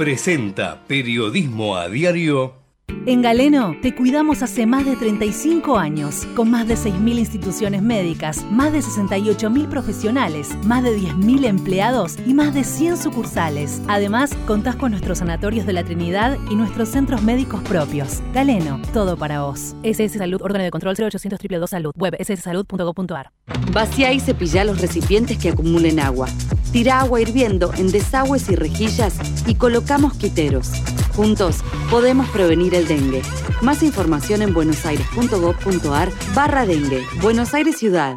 [0.00, 2.59] presenta Periodismo a Diario.
[3.06, 8.44] En Galeno te cuidamos hace más de 35 años, con más de 6.000 instituciones médicas,
[8.50, 13.80] más de 68.000 profesionales, más de 10.000 empleados y más de 100 sucursales.
[13.88, 18.22] Además, contás con nuestros sanatorios de la Trinidad y nuestros centros médicos propios.
[18.34, 19.74] Galeno, todo para vos.
[19.82, 23.32] SS Salud, órgano de control 0800 222 Salud, web sssalud.gov.ar.
[23.72, 26.28] Vacía y cepilla los recipientes que acumulen agua.
[26.70, 30.72] Tira agua hirviendo en desagües y rejillas y colocamos quiteros.
[31.20, 31.58] Juntos
[31.90, 33.20] podemos prevenir el dengue.
[33.60, 37.04] Más información en buenosaires.gov.ar barra dengue.
[37.20, 38.16] Buenos Aires Ciudad.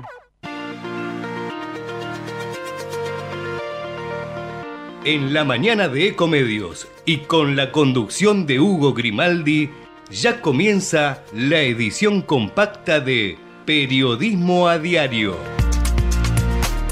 [5.03, 9.69] En la mañana de Ecomedios y con la conducción de Hugo Grimaldi,
[10.09, 15.35] ya comienza la edición compacta de Periodismo a Diario.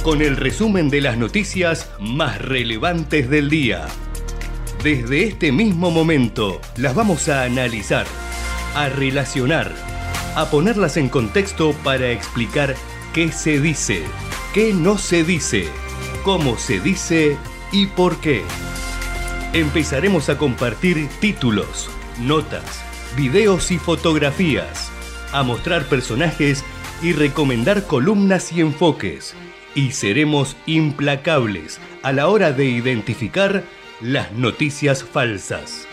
[0.04, 3.88] Con el resumen de las noticias más relevantes del día.
[4.84, 8.08] Desde este mismo momento las vamos a analizar,
[8.74, 9.72] a relacionar,
[10.36, 12.76] a ponerlas en contexto para explicar
[13.14, 14.02] qué se dice,
[14.56, 15.68] qué no se dice,
[16.24, 17.38] cómo se dice
[17.72, 18.42] y por qué.
[19.54, 22.84] Empezaremos a compartir títulos, notas,
[23.16, 24.92] videos y fotografías,
[25.32, 26.64] a mostrar personajes
[27.04, 29.36] y recomendar columnas y enfoques.
[29.76, 33.64] Y seremos implacables a la hora de identificar
[34.02, 35.88] las noticias falsas.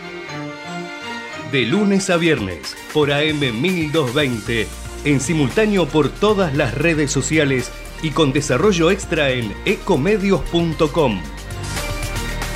[1.51, 4.67] De lunes a viernes por AM 1220,
[5.05, 11.21] en simultáneo por todas las redes sociales y con desarrollo extra en ecomedios.com.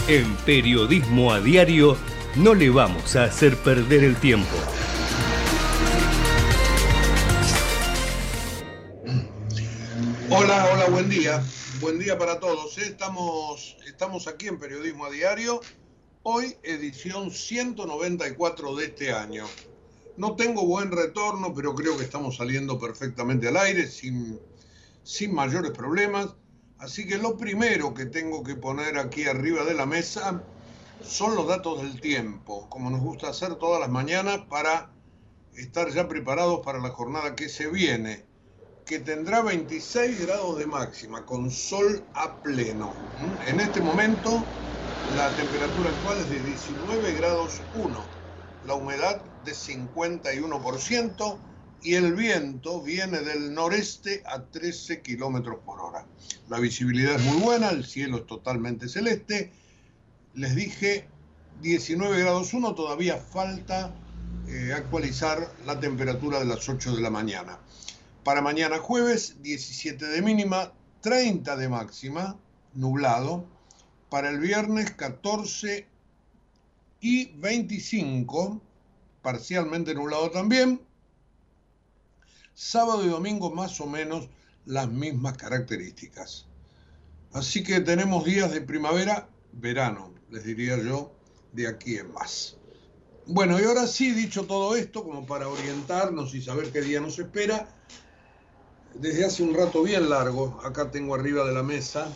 [0.08, 1.98] En Periodismo a Diario
[2.36, 4.58] no le vamos a hacer perder el tiempo.
[10.30, 11.44] Hola, hola, buen día.
[11.82, 12.78] Buen día para todos.
[12.78, 15.60] Estamos, estamos aquí en Periodismo a Diario.
[16.24, 19.46] Hoy edición 194 de este año.
[20.16, 24.40] No tengo buen retorno, pero creo que estamos saliendo perfectamente al aire sin,
[25.04, 26.34] sin mayores problemas.
[26.78, 30.42] Así que lo primero que tengo que poner aquí arriba de la mesa
[31.04, 34.90] son los datos del tiempo, como nos gusta hacer todas las mañanas para
[35.56, 38.33] estar ya preparados para la jornada que se viene
[38.86, 42.94] que tendrá 26 grados de máxima con sol a pleno.
[43.48, 44.44] En este momento
[45.16, 48.06] la temperatura actual es de 19 grados 1,
[48.66, 51.38] la humedad de 51%
[51.82, 56.06] y el viento viene del noreste a 13 kilómetros por hora.
[56.50, 59.52] La visibilidad es muy buena, el cielo es totalmente celeste.
[60.34, 61.08] Les dije
[61.62, 63.94] 19 grados 1, todavía falta
[64.48, 67.60] eh, actualizar la temperatura de las 8 de la mañana.
[68.24, 72.40] Para mañana jueves, 17 de mínima, 30 de máxima,
[72.74, 73.46] nublado.
[74.10, 75.88] Para el viernes, 14
[77.02, 78.62] y 25,
[79.22, 80.80] parcialmente nublado también.
[82.54, 84.30] Sábado y domingo más o menos
[84.66, 86.48] las mismas características.
[87.34, 91.12] Así que tenemos días de primavera, verano, les diría yo,
[91.52, 92.56] de aquí en más.
[93.26, 97.20] Bueno, y ahora sí, dicho todo esto, como para orientarnos y saber qué día nos
[97.20, 97.68] espera,
[98.96, 102.12] desde hace un rato bien largo, acá tengo arriba de la mesa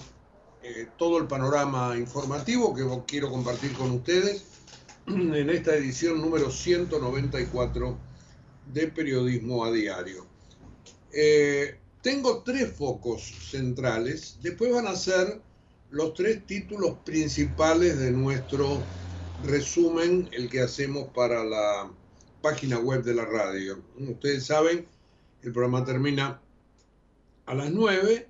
[0.63, 4.43] eh, todo el panorama informativo que quiero compartir con ustedes
[5.07, 7.97] en esta edición número 194
[8.73, 10.25] de Periodismo a Diario.
[11.13, 15.41] Eh, tengo tres focos centrales, después van a ser
[15.89, 18.81] los tres títulos principales de nuestro
[19.45, 21.89] resumen, el que hacemos para la
[22.41, 23.81] página web de la radio.
[23.97, 24.85] Ustedes saben,
[25.43, 26.41] el programa termina
[27.47, 28.27] a las 9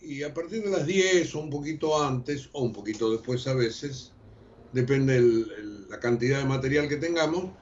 [0.00, 3.54] y a partir de las 10 o un poquito antes o un poquito después a
[3.54, 4.12] veces,
[4.72, 5.20] depende
[5.88, 7.52] la cantidad de material que tengamos,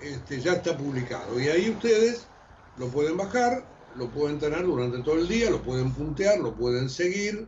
[0.00, 1.40] este, ya está publicado.
[1.40, 2.26] Y ahí ustedes
[2.78, 6.88] lo pueden bajar, lo pueden tener durante todo el día, lo pueden puntear, lo pueden
[6.88, 7.46] seguir.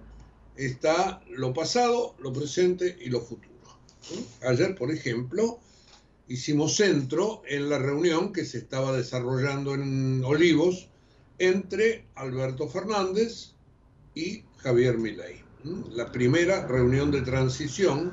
[0.57, 3.49] Está lo pasado, lo presente y lo futuro.
[4.43, 5.61] Ayer, por ejemplo,
[6.27, 10.89] hicimos centro en la reunión que se estaba desarrollando en Olivos
[11.39, 13.53] entre Alberto Fernández
[14.15, 15.43] y Javier Milei.
[15.93, 18.13] La primera reunión de transición,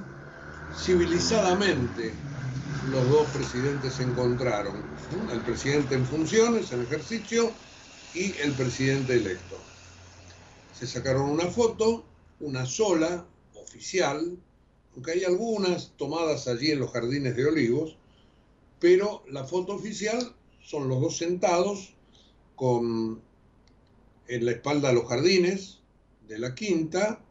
[0.75, 2.12] civilizadamente
[2.92, 4.83] los dos presidentes se encontraron,
[5.31, 7.51] el presidente en funciones, en ejercicio,
[8.16, 9.57] y el presidente electo.
[10.74, 12.06] Se sacaron una foto,
[12.39, 13.25] una sola,
[13.56, 14.38] oficial,
[14.94, 17.98] aunque hay algunas tomadas allí en los jardines de olivos,
[18.80, 20.33] pero la foto oficial
[20.63, 21.94] son los dos sentados
[22.56, 23.22] con
[24.28, 25.80] en la espalda los jardines
[26.28, 27.22] de la quinta,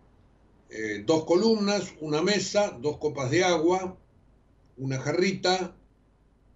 [0.71, 3.97] eh, dos columnas, una mesa, dos copas de agua,
[4.77, 5.75] una jarrita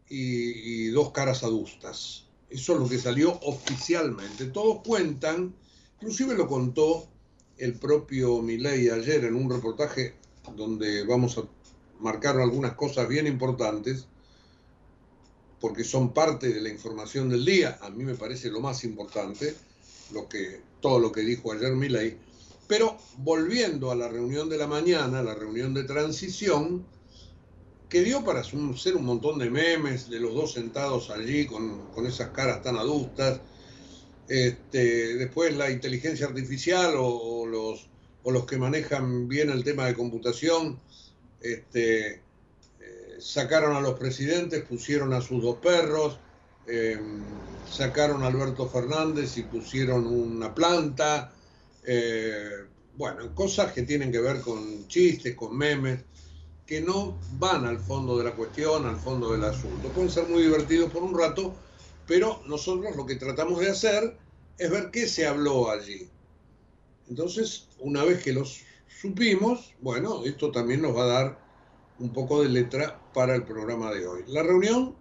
[0.09, 2.27] y, y dos caras adustas.
[2.49, 4.47] Eso es lo que salió oficialmente.
[4.47, 5.55] Todos cuentan,
[6.01, 7.09] inclusive lo contó
[7.59, 10.15] el propio Milei ayer en un reportaje
[10.57, 11.43] donde vamos a
[12.01, 14.07] marcar algunas cosas bien importantes,
[15.61, 17.79] porque son parte de la información del día.
[17.83, 19.55] A mí me parece lo más importante,
[20.13, 22.17] lo que, todo lo que dijo ayer Milei.
[22.67, 26.85] Pero volviendo a la reunión de la mañana, la reunión de transición,
[27.89, 32.31] que dio para ser un montón de memes de los dos sentados allí con, esas
[32.31, 33.41] caras tan adultas.
[34.29, 37.89] Este, después la inteligencia artificial o, los,
[38.23, 40.79] o los que manejan bien el tema de computación
[41.41, 42.21] este,
[43.19, 46.19] sacaron a los presidentes, pusieron a sus dos perros,
[46.67, 47.23] em,
[47.71, 51.33] sacaron a Alberto Fernández y pusieron una planta.
[51.85, 52.51] Eh,
[52.97, 56.01] bueno, cosas que tienen que ver con chistes, con memes
[56.67, 59.89] que no van al fondo de la cuestión, al fondo del asunto.
[59.89, 61.55] Pueden ser muy divertidos por un rato,
[62.07, 64.19] pero nosotros lo que tratamos de hacer
[64.59, 66.11] es ver qué se habló allí.
[67.09, 68.61] Entonces, una vez que los
[69.01, 71.48] supimos, bueno, esto también nos va a dar
[71.99, 74.23] un poco de letra para el programa de hoy.
[74.29, 74.95] La reunión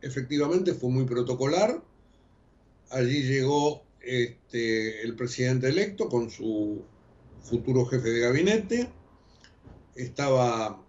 [0.00, 1.82] efectivamente fue muy protocolar.
[2.90, 6.82] Allí llegó este, el presidente electo con su
[7.42, 8.90] futuro jefe de gabinete
[9.94, 10.82] estaba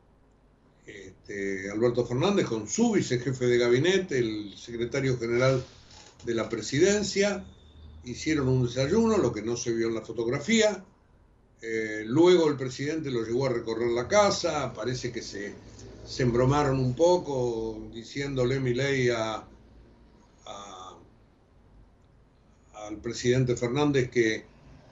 [0.86, 5.64] este, Alberto Fernández con su vicejefe de gabinete, el secretario general
[6.26, 7.46] de la presidencia,
[8.06, 10.84] hicieron un desayuno, lo que no se vio en la fotografía.
[11.66, 15.56] Eh, luego el presidente lo llevó a recorrer la casa, parece que se,
[16.06, 19.48] se embromaron un poco diciéndole mi ley a,
[22.74, 24.44] al presidente Fernández que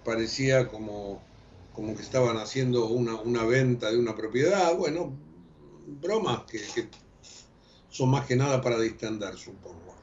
[0.05, 1.21] parecía como
[1.73, 5.13] como que estaban haciendo una, venta de una propiedad, bueno,
[6.01, 6.59] bromas que,
[7.89, 9.95] son más que nada para distender, supongo.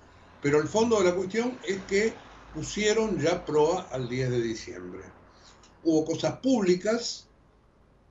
[0.43, 2.13] Pero el fondo de la cuestión es que
[2.55, 5.18] pusieron ya proa al 10 de diciembre.
[5.85, 7.29] Hubo cosas públicas,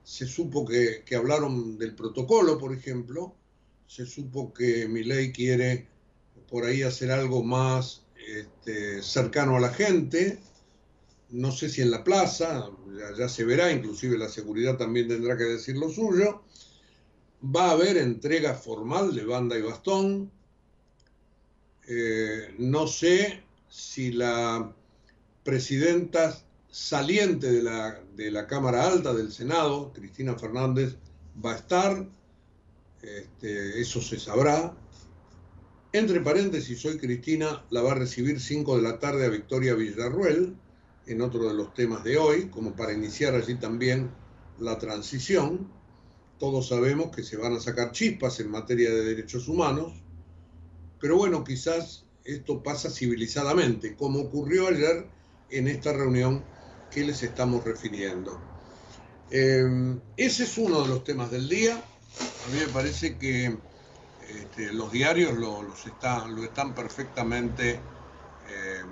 [0.02, 3.34] se supo que, hablaron del protocolo, por ejemplo,
[3.86, 5.86] se supo que mi ley quiere
[6.48, 10.38] por ahí hacer algo más este, cercano a la gente,
[11.30, 12.70] no sé si en la plaza,
[13.18, 16.42] ya, se verá, inclusive la seguridad también tendrá que decir lo suyo.
[17.44, 20.30] Va a haber entrega formal de banda y bastón.
[21.86, 24.74] Eh, no sé si la
[25.44, 26.36] presidenta
[26.70, 30.96] saliente de la, de la, Cámara Alta del Senado, Cristina Fernández,
[31.44, 32.08] va a estar.
[33.02, 34.76] Este, eso se sabrá.
[35.92, 40.54] Entre paréntesis, hoy Cristina la va a recibir 5 de la tarde a Victoria Villarruel
[41.06, 44.10] en otro de los temas de hoy, como para iniciar allí también
[44.58, 45.70] la transición.
[46.38, 49.94] Todos sabemos que se van a sacar chispas en materia de derechos humanos,
[51.00, 55.06] pero bueno, quizás esto pasa civilizadamente, como ocurrió ayer
[55.50, 56.44] en esta reunión
[56.90, 58.40] que les estamos refiriendo.
[59.30, 61.74] Eh, ese es uno de los temas del día.
[61.74, 63.56] A mí me parece que
[64.28, 68.82] este, los diarios lo, están, perfectamente eh,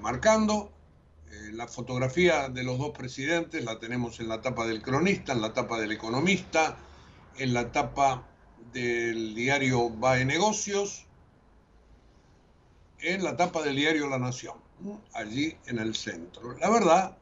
[0.00, 0.72] marcando.
[1.30, 5.42] Eh, la fotografía de los dos presidentes la tenemos en la tapa del cronista, en
[5.42, 6.76] la tapa del economista,
[7.36, 8.26] en la tapa
[8.72, 11.06] del diario BAE Negocios,
[13.00, 14.56] en la tapa del diario La Nación,
[15.14, 16.56] allí en el centro.
[16.58, 17.16] La verdad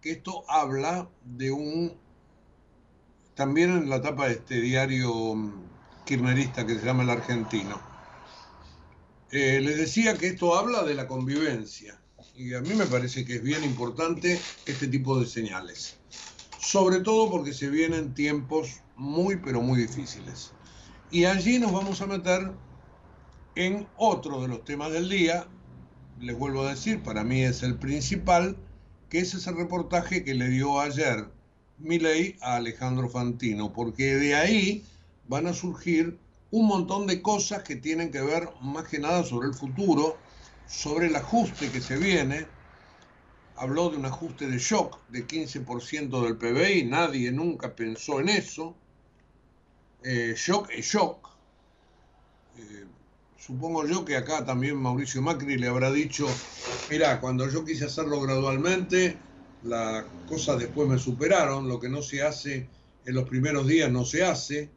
[0.00, 1.96] que esto habla de un,
[3.34, 5.52] también en la tapa de este diario mm,
[6.04, 7.80] kirchnerista que se llama El Argentino.
[9.32, 12.00] Eh, les decía que esto habla de la convivencia,
[12.36, 15.96] y a mí me parece que es bien importante este tipo de señales.
[16.58, 20.52] Sobre todo porque se vienen tiempos muy, pero muy difíciles.
[21.10, 22.52] Y allí nos vamos a meter
[23.54, 25.48] en otro de los temas del día.
[26.20, 28.56] Les vuelvo a decir, para mí es el principal,
[29.08, 31.28] que es ese reportaje que le dio ayer
[31.78, 34.84] Milei a Alejandro Fantino, porque de ahí
[35.28, 36.18] van a surgir
[36.50, 40.16] un montón de cosas que tienen que ver más que nada sobre el futuro
[40.66, 42.46] sobre el ajuste que se viene,
[43.56, 48.74] habló de un ajuste de shock de 15% del PBI, nadie nunca pensó en eso.
[50.02, 51.28] Eh, shock es shock.
[52.58, 52.86] Eh,
[53.38, 56.26] supongo yo que acá también Mauricio Macri le habrá dicho,
[56.90, 59.18] mira, cuando yo quise hacerlo gradualmente,
[59.62, 62.68] las cosas después me superaron, lo que no se hace
[63.04, 64.70] en los primeros días no se hace,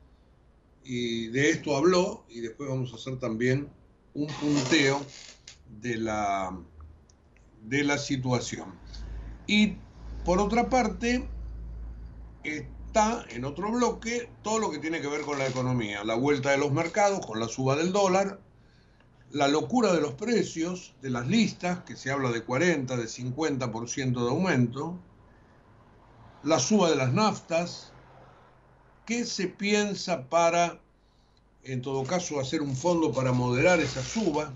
[0.83, 3.69] y de esto habló, y después vamos a hacer también
[4.13, 5.01] un punteo
[5.81, 6.57] de la,
[7.63, 8.73] de la situación.
[9.47, 9.77] Y
[10.25, 11.27] por otra parte,
[12.43, 16.51] está en otro bloque todo lo que tiene que ver con la economía, la vuelta
[16.51, 18.39] de los mercados con la suba del dólar,
[19.31, 24.23] la locura de los precios, de las listas, que se habla de 40, de 50%
[24.23, 24.99] de aumento,
[26.43, 27.91] la suba de las naftas,
[29.05, 30.79] qué se piensa para,
[31.63, 34.53] en todo caso, hacer un fondo para moderar esa suba,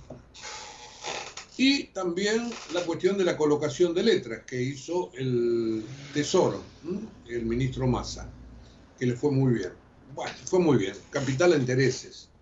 [1.56, 6.64] y también la cuestión de la colocación de letras que hizo el Tesoro,
[7.28, 8.28] el ministro Massa,
[8.98, 9.74] que le fue muy bien.
[10.16, 10.96] Bueno, fue muy bien.
[11.12, 12.33] Capital a intereses.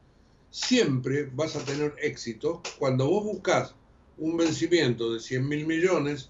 [0.52, 3.74] Siempre vas a tener éxito cuando vos buscas
[4.18, 6.30] un vencimiento de 100 mil millones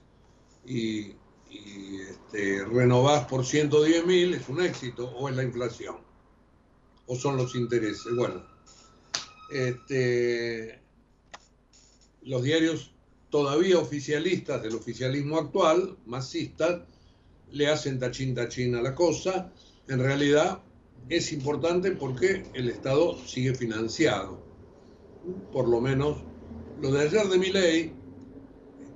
[0.66, 1.16] y,
[1.50, 5.98] este, renovás por 110 mil, es un éxito, o es la inflación,
[7.08, 8.16] o son los intereses.
[8.16, 8.46] Bueno,
[9.50, 10.80] este,
[12.22, 12.94] los diarios
[13.32, 16.82] todavía oficialistas del oficialismo actual, masistas,
[17.52, 19.52] le hacen tachín tachín a la cosa.
[19.88, 20.62] En realidad
[21.10, 24.40] es importante porque el Estado sigue financiado.
[25.52, 26.18] Por lo menos
[26.82, 27.94] lo de ayer de mi ley,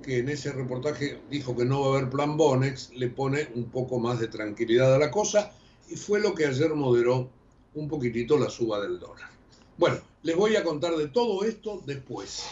[0.02, 3.70] que en ese reportaje dijo que no va a haber plan Bonex, le pone un
[3.70, 5.52] poco más de tranquilidad a la cosa
[5.88, 7.30] y fue lo que ayer moderó
[7.74, 9.28] un poquitito la suba del dólar.
[9.78, 12.44] Bueno, les voy a contar de todo esto después.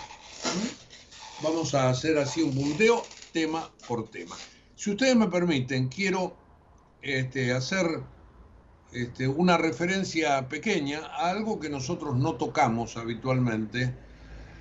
[1.42, 4.36] Vamos a hacer así un punteo tema por tema.
[4.76, 6.36] Si ustedes me permiten, quiero
[7.02, 7.86] este, hacer
[8.94, 13.92] este, una referencia pequeña a algo que nosotros no tocamos habitualmente,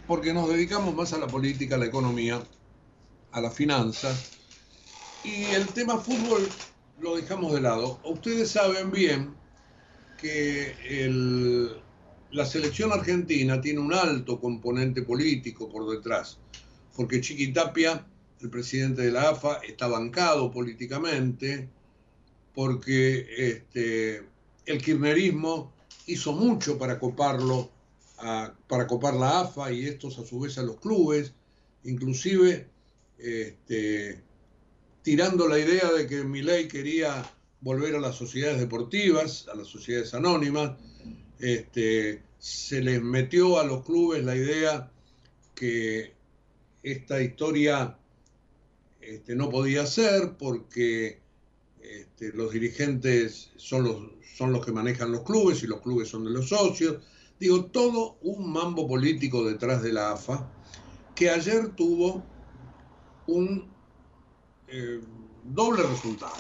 [0.08, 2.42] porque nos dedicamos más a la política, a la economía,
[3.32, 4.32] a las finanzas,
[5.24, 6.48] y el tema fútbol
[7.00, 8.00] lo dejamos de lado.
[8.04, 9.36] Ustedes saben bien
[10.18, 11.80] que
[12.32, 16.40] la selección argentina tiene un alto componente político por detrás,
[16.96, 18.06] porque Chiquitapia,
[18.42, 21.70] el presidente de la AFA, está bancado políticamente,
[22.54, 24.24] porque este,
[24.66, 25.74] el kirchnerismo
[26.08, 27.70] hizo mucho para coparlo,
[28.68, 31.34] para copar la AFA y estos a su vez a los clubes,
[31.84, 32.68] inclusive
[33.18, 34.22] este,
[35.02, 37.24] tirando la idea de que Milei quería
[37.62, 40.78] volver a las sociedades deportivas, a las sociedades anónimas,
[41.40, 44.92] este, se les metió a los clubes la idea
[45.56, 46.14] que
[46.84, 47.98] esta historia
[49.00, 51.23] este, no podía ser porque
[52.02, 53.84] este, los dirigentes son
[54.52, 56.98] los, que manejan los clubes y los clubes son de los socios.
[57.40, 60.50] Digo, todo un mambo político detrás de la AFA
[61.16, 62.24] que ayer tuvo
[63.28, 63.72] un
[64.68, 65.02] eh,
[65.44, 66.34] doble resultado.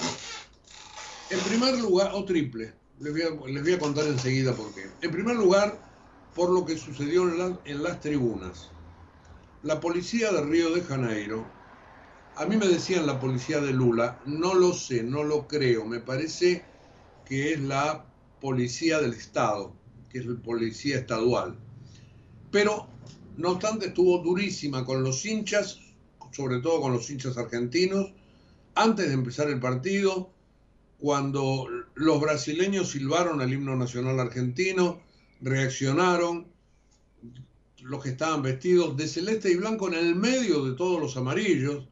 [1.29, 4.87] En primer lugar, o triple, les voy, a, contar enseguida por qué.
[5.01, 5.77] En primer lugar,
[6.35, 7.23] por lo que sucedió
[7.65, 8.69] en, las tribunas.
[9.61, 11.45] La policía de Río de Janeiro,
[12.35, 15.99] a mí me decían la policía de Lula, no lo sé, no lo creo, me
[15.99, 16.63] parece
[17.25, 18.05] que es la
[18.41, 19.73] policía del Estado,
[20.09, 21.55] que es la policía estadual.
[22.51, 22.87] Pero,
[23.37, 25.79] no obstante, estuvo durísima con los hinchas,
[26.31, 28.11] sobre todo con los hinchas argentinos,
[28.75, 30.31] antes de empezar el partido,
[30.99, 35.01] cuando los brasileños silbaron el himno nacional argentino,
[35.41, 36.47] reaccionaron
[37.81, 41.87] los que estaban vestidos de celeste y blanco en el medio de todos los amarillos.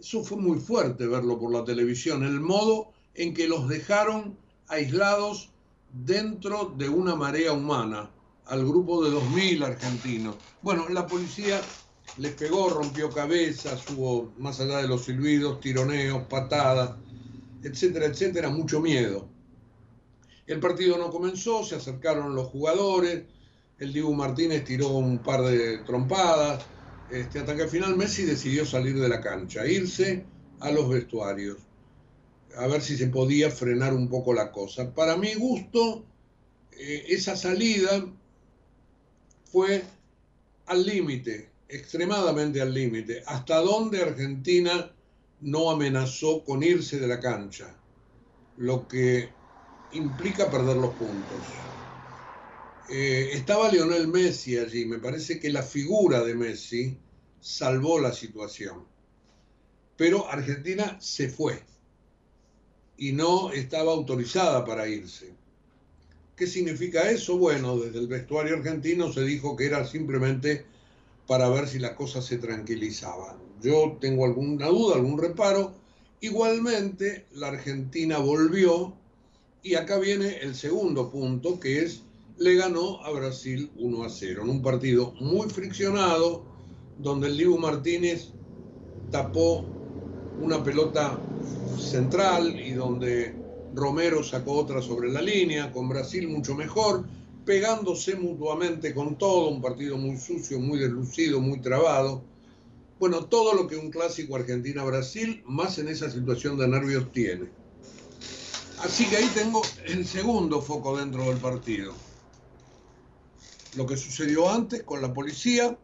[0.00, 4.36] Eso fue muy fuerte verlo por la televisión, el modo en que los dejaron
[4.68, 5.50] aislados
[5.92, 8.10] dentro de una marea humana,
[8.46, 10.36] al grupo de 2.000 argentinos.
[10.62, 11.60] Bueno, la policía
[12.16, 16.96] les pegó, rompió cabezas, hubo, más allá de los silbidos, tironeos, patadas
[17.62, 19.28] etcétera, etcétera, mucho miedo.
[20.46, 23.24] El partido no comenzó, se acercaron los jugadores,
[23.78, 26.64] el Dibu Martínez tiró un par de trompadas,
[27.10, 30.24] este, hasta que al final Messi decidió salir de la cancha, irse
[30.60, 31.58] a los vestuarios,
[32.56, 34.94] a ver si se podía frenar un poco la cosa.
[34.94, 36.04] Para mi gusto,
[36.72, 38.06] eh, esa salida
[39.50, 39.82] fue
[40.66, 44.92] al límite, extremadamente al límite, hasta donde Argentina
[45.40, 47.74] no amenazó con irse de la cancha,
[48.56, 49.30] lo que
[49.92, 51.69] implica perder los puntos.
[52.88, 56.98] Eh, estaba Lionel Messi allí, me parece que la figura de Messi
[57.40, 58.84] salvó la situación,
[59.96, 61.62] pero Argentina se fue
[62.96, 65.32] y no estaba autorizada para irse.
[66.36, 67.38] ¿Qué significa eso?
[67.38, 70.64] Bueno, desde el vestuario argentino se dijo que era simplemente
[71.26, 73.38] para ver si la cosa se tranquilizaba.
[73.62, 75.74] Yo tengo alguna duda, algún reparo.
[76.20, 78.94] Igualmente, la Argentina volvió
[79.62, 82.02] y acá viene el segundo punto, que es
[82.40, 86.42] le ganó a Brasil 1 a 0, en un partido muy friccionado,
[86.98, 88.28] donde el Dibu Martínez
[89.10, 89.66] tapó
[90.40, 91.20] una pelota
[91.78, 93.34] central y donde
[93.74, 97.04] Romero sacó otra sobre la línea, con Brasil mucho mejor,
[97.44, 102.22] pegándose mutuamente con todo, un partido muy sucio, muy deslucido, muy trabado.
[102.98, 107.50] Bueno, todo lo que un clásico Argentina-Brasil, más en esa situación de nervios, tiene.
[108.82, 111.92] Así que ahí tengo el segundo foco dentro del partido.
[113.76, 115.78] Lo que sucedió antes con la policía,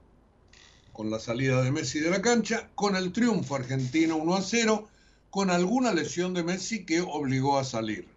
[0.93, 4.89] con la salida de Messi de la cancha, con el triunfo argentino 1 a 0,
[5.31, 8.09] con alguna lesión de Messi que obligó a salir.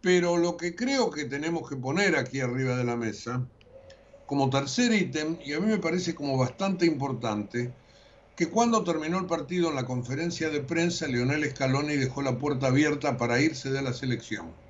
[0.00, 3.46] Pero lo que creo que tenemos que poner aquí arriba de la mesa,
[4.26, 7.72] como tercer ítem, y a mí me parece como bastante importante,
[8.34, 12.66] que cuando terminó el partido en la conferencia de prensa, Lionel Scaloni dejó la puerta
[12.66, 14.65] abierta para irse de la selección.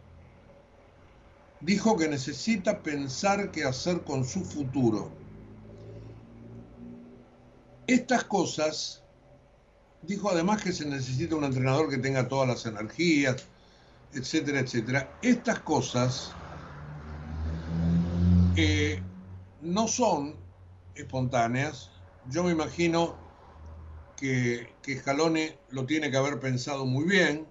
[1.66, 5.10] Dijo que necesita pensar qué hacer con su futuro.
[7.88, 9.02] Estas cosas,
[10.02, 13.46] dijo además que se necesita un entrenador que tenga todas las energías,
[14.12, 15.18] etcétera, etcétera.
[15.22, 16.30] Estas cosas
[18.54, 19.02] eh,
[19.60, 20.36] no son
[20.94, 21.90] espontáneas.
[22.30, 23.16] Yo me imagino
[24.16, 27.44] que, que Scaloni lo tiene que haber pensado muy bien.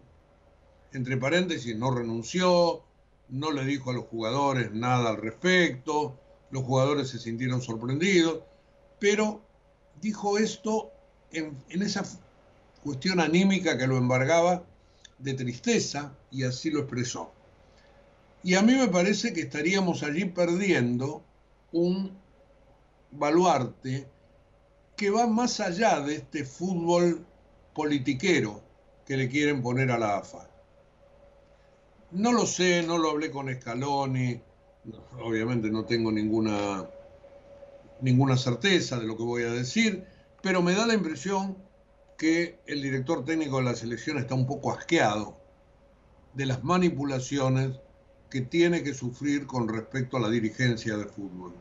[0.94, 2.86] Entre paréntesis, no renunció,
[3.30, 6.18] no le dijo a los jugadores nada al respecto,
[6.52, 8.44] los jugadores se sintieron sorprendidos,
[9.00, 9.42] pero
[10.02, 10.92] dijo esto
[11.32, 12.04] en, esa
[12.84, 14.64] cuestión anímica que lo embargaba
[15.20, 17.32] de tristeza y así lo expresó.
[18.44, 21.24] Y a mí me parece que estaríamos allí perdiendo
[21.72, 22.16] un
[23.12, 24.08] baluarte
[24.96, 27.26] que va más allá de este fútbol
[27.74, 28.62] politiquero
[29.06, 30.48] que le quieren poner a la AFA.
[32.16, 34.40] No lo sé, no lo hablé con Scaloni,
[35.22, 36.90] obviamente no tengo ninguna,
[38.00, 40.06] ninguna certeza de lo que voy a decir,
[40.42, 41.58] pero me da la impresión
[42.18, 45.38] que el director técnico de la selección está un poco asqueado
[46.34, 47.82] de las manipulaciones
[48.30, 51.54] que tiene que sufrir con respecto a la dirigencia de fútbol.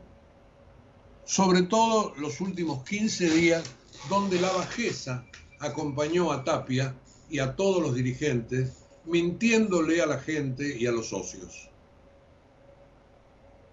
[1.25, 3.65] Sobre todo los últimos 15 días
[4.09, 5.27] donde la bajeza
[5.59, 6.95] acompañó a Tapia
[7.29, 11.71] y a todos los dirigentes mintiéndole a la gente y a los socios.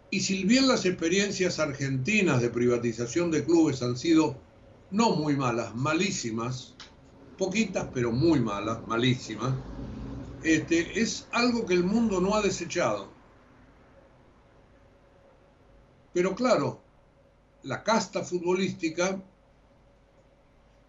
[0.10, 4.36] Y si bien las experiencias argentinas de privatización de clubes han sido
[4.92, 6.76] no muy malas, malísimas,
[7.38, 9.54] poquitas pero muy malas, malísimas,
[10.44, 13.10] este, es algo que el mundo no ha desechado.
[16.14, 16.82] Pero claro,
[17.64, 19.18] la casta futbolística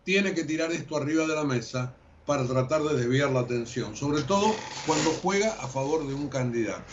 [0.03, 1.95] tiene que tirar esto arriba de la mesa
[2.27, 4.55] para tratar de desviar la atención, sobre todo
[4.87, 6.93] cuando juega a favor de un candidato.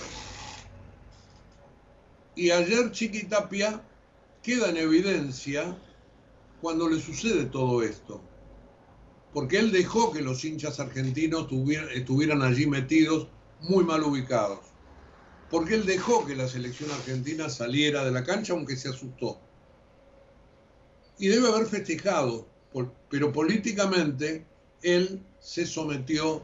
[2.36, 3.82] Y ayer Chiquitapia
[4.42, 5.78] queda en evidencia
[6.62, 8.22] cuando le sucede todo esto,
[9.34, 11.48] porque él dejó que los hinchas argentinos
[11.94, 13.28] estuvieran allí metidos
[13.62, 14.60] muy mal ubicados,
[15.52, 19.40] porque él dejó que la selección argentina saliera de la cancha aunque se asustó.
[21.18, 22.48] Y debe haber festejado,
[23.10, 24.46] pero políticamente
[24.82, 26.42] él se sometió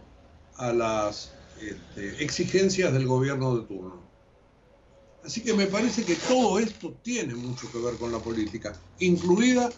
[0.57, 4.05] a las este, exigencias del gobierno de turno.
[5.23, 9.71] Así que me parece que todo esto tiene mucho que ver con la política, incluida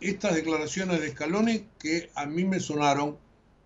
[0.00, 3.16] estas declaraciones de Scaloni que a mí me sonaron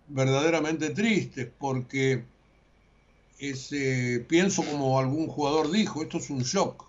[0.07, 2.23] verdaderamente tristes, porque
[3.39, 6.85] ese, pienso como algún jugador dijo, esto es un shock.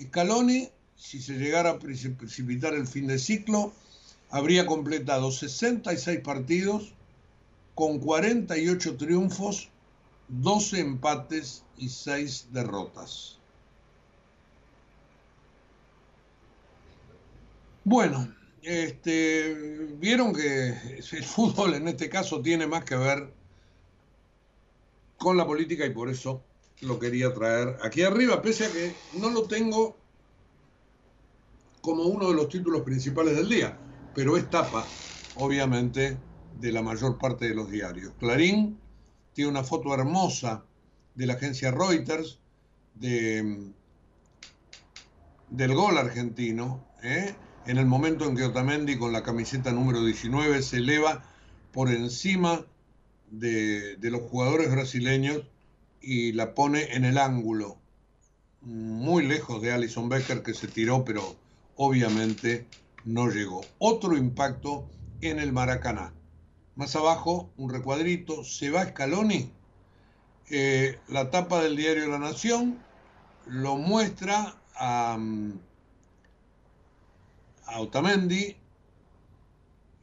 [0.00, 0.68] Scaloni
[1.00, 3.72] si se llegara a precipitar el fin de ciclo,
[4.28, 6.92] habría completado 66 partidos
[7.74, 9.70] con 48 triunfos,
[10.28, 13.38] 12 empates y 6 derrotas.
[17.84, 18.32] Bueno,
[18.62, 23.32] este, vieron que el fútbol en este caso tiene más que ver
[25.16, 26.42] con la política y por eso
[26.82, 29.99] lo quería traer aquí arriba, pese a que no lo tengo
[31.80, 33.78] como uno de los títulos principales del día,
[34.14, 34.84] pero es tapa,
[35.36, 36.18] obviamente,
[36.60, 38.12] de la mayor parte de los diarios.
[38.18, 38.78] Clarín
[39.32, 40.64] tiene una foto hermosa
[41.14, 42.38] de la agencia Reuters
[42.94, 43.72] de,
[45.48, 47.34] del gol argentino, ¿eh?
[47.66, 51.24] en el momento en que Otamendi con la camiseta número 19 se eleva
[51.72, 52.64] por encima
[53.30, 55.42] de, de los jugadores brasileños
[56.00, 57.78] y la pone en el ángulo,
[58.62, 61.36] muy lejos de Alison Becker que se tiró, pero
[61.82, 62.66] obviamente
[63.06, 63.62] no llegó.
[63.78, 64.86] Otro impacto
[65.22, 66.12] en el Maracaná.
[66.76, 69.50] Más abajo, un recuadrito, se va Scaloni.
[70.50, 72.78] Eh, la tapa del diario La Nación
[73.46, 75.18] lo muestra a,
[77.64, 78.56] a Otamendi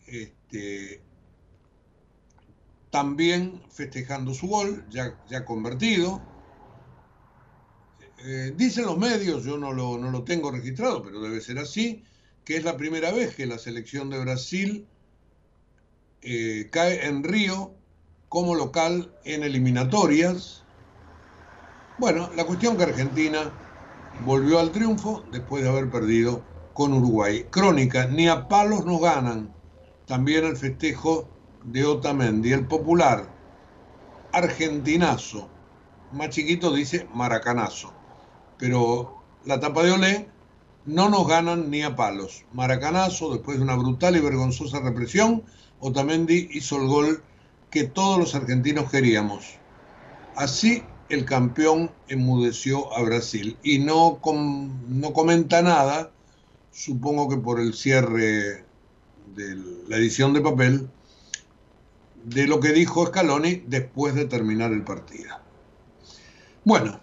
[0.07, 0.99] este,
[2.89, 6.23] también festejando su gol, ya, ya convertido.
[8.29, 12.03] Eh, dicen los medios, yo no lo, no lo tengo registrado, pero debe ser así,
[12.43, 14.85] que es la primera vez que la selección de Brasil
[16.23, 17.71] eh, cae en Río
[18.27, 20.61] como local en eliminatorias.
[21.99, 23.49] Bueno, la cuestión que Argentina
[24.25, 27.45] volvió al triunfo después de haber perdido con Uruguay.
[27.49, 29.55] Crónica, ni a palos nos ganan.
[30.05, 31.29] También el festejo
[31.63, 33.33] de Otamendi, el popular
[34.33, 35.49] argentinazo.
[36.11, 37.96] Más chiquito dice maracanazo.
[38.58, 40.28] Pero la tapa de Olé
[40.86, 42.46] no nos ganan ni a palos.
[42.54, 45.43] Maracanazo, después de una brutal y vergonzosa represión,
[45.80, 47.24] Otamendi hizo el gol
[47.70, 49.58] que todos los argentinos queríamos.
[50.36, 54.20] Así el campeón enmudeció a Brasil y no,
[54.88, 56.12] no comenta nada,
[56.72, 58.65] supongo que por el cierre
[59.36, 59.56] de
[59.88, 60.89] la edición de papel,
[62.24, 65.36] de lo que dijo Scaloni después de terminar el partido.
[66.63, 67.00] Bueno,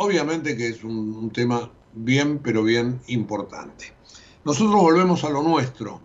[0.00, 3.92] obviamente que es un, tema bien, pero bien importante.
[4.44, 6.00] Nosotros volvemos a lo nuestro,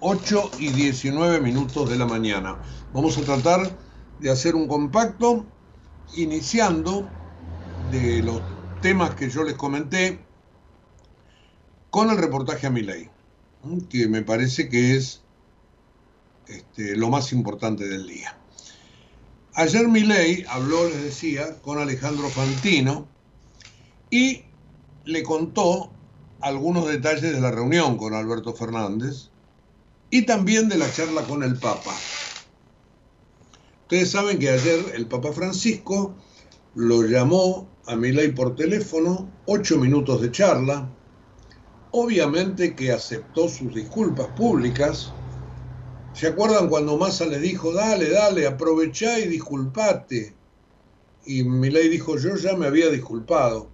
[0.00, 2.56] 8 y 19 minutos de la mañana.
[2.94, 3.78] Vamos a tratar
[4.20, 5.44] de hacer un compacto
[6.16, 7.06] iniciando
[7.92, 8.40] de los
[8.80, 10.18] temas que yo les comenté
[11.90, 13.10] con el reportaje a mi ley,
[13.90, 15.20] que me parece que es
[16.46, 18.39] este, lo más importante del día.
[19.60, 23.06] Ayer ley habló, les decía, con Alejandro Fantino
[24.08, 24.42] y
[25.04, 25.92] le contó
[26.40, 29.28] algunos detalles de la reunión con Alberto Fernández
[30.08, 31.94] y también de la charla con el Papa.
[33.82, 36.14] Ustedes saben que ayer el Papa Francisco
[36.74, 40.90] lo llamó a Milei por teléfono, ocho minutos de charla,
[41.90, 45.12] obviamente que aceptó sus disculpas públicas.
[46.12, 50.34] ¿Se acuerdan cuando Massa le dijo, dale, dale, aprovechá y disculpate?
[51.24, 53.68] Y Milei dijo, yo ya me había disculpado.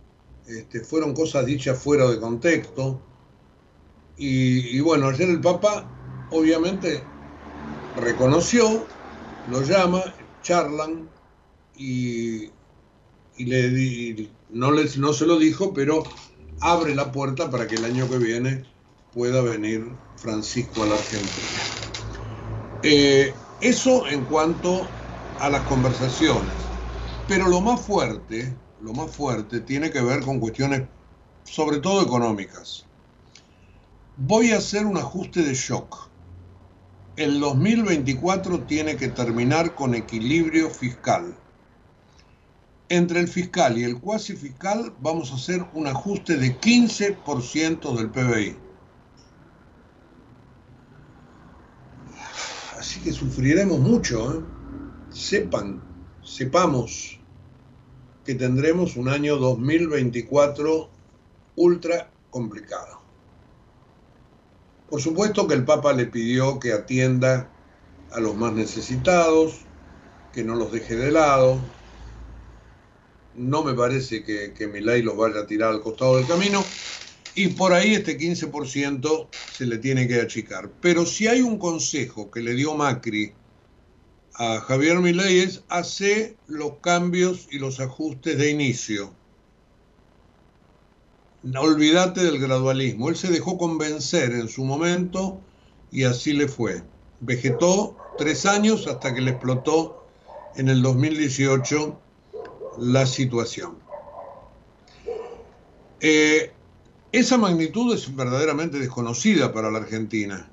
[0.46, 3.00] Este, fueron cosas dichas fuera de contexto.
[4.18, 5.90] Y, bueno, ayer el Papa
[6.30, 7.02] obviamente
[7.96, 8.86] reconoció,
[9.50, 10.02] lo llama,
[10.42, 11.08] charlan
[11.76, 12.50] y,
[14.50, 16.02] no, no se lo dijo, pero
[16.60, 18.64] abre la puerta para que el año que viene
[19.12, 21.85] pueda venir Francisco a la Argentina.
[22.88, 24.88] Eh, eso en cuanto
[25.38, 26.54] a las conversaciones.
[27.26, 30.82] Pero lo más fuerte, lo más fuerte tiene que ver con cuestiones
[31.44, 32.86] sobre todo económicas.
[34.16, 36.06] Voy a hacer un ajuste de shock
[37.16, 41.34] el 2024 tiene que terminar con equilibrio fiscal.
[42.90, 48.10] Entre el fiscal y el cuasi fiscal vamos a hacer un ajuste de 15% del
[48.10, 48.56] PBI.
[52.78, 54.34] Así que sufriremos mucho.
[54.34, 54.42] ¿eh?
[55.10, 55.80] Sepan,
[56.24, 57.20] sepamos
[58.24, 60.90] que tendremos un año 2024
[61.54, 63.00] ultra complicado.
[64.90, 67.48] Por supuesto que el Papa le pidió que atienda
[68.10, 69.60] a los más necesitados,
[70.32, 71.60] que no los deje de lado.
[73.36, 76.64] No me parece que, que Milay los vaya a tirar al costado del camino.
[77.36, 80.70] Y por ahí este 15% se le tiene que achicar.
[80.80, 83.32] Pero si hay un consejo que le dio Macri
[84.34, 89.14] a Javier Milei es hacer los cambios y los ajustes de inicio
[91.54, 93.08] olvídate del gradualismo.
[93.08, 95.40] Él se dejó convencer en su momento
[95.90, 96.82] y así le fue.
[97.20, 100.06] Vegetó tres años hasta que le explotó
[100.56, 101.98] en el 2018
[102.78, 103.78] la situación.
[106.00, 106.52] Eh,
[107.12, 110.50] esa magnitud es verdaderamente desconocida para la Argentina.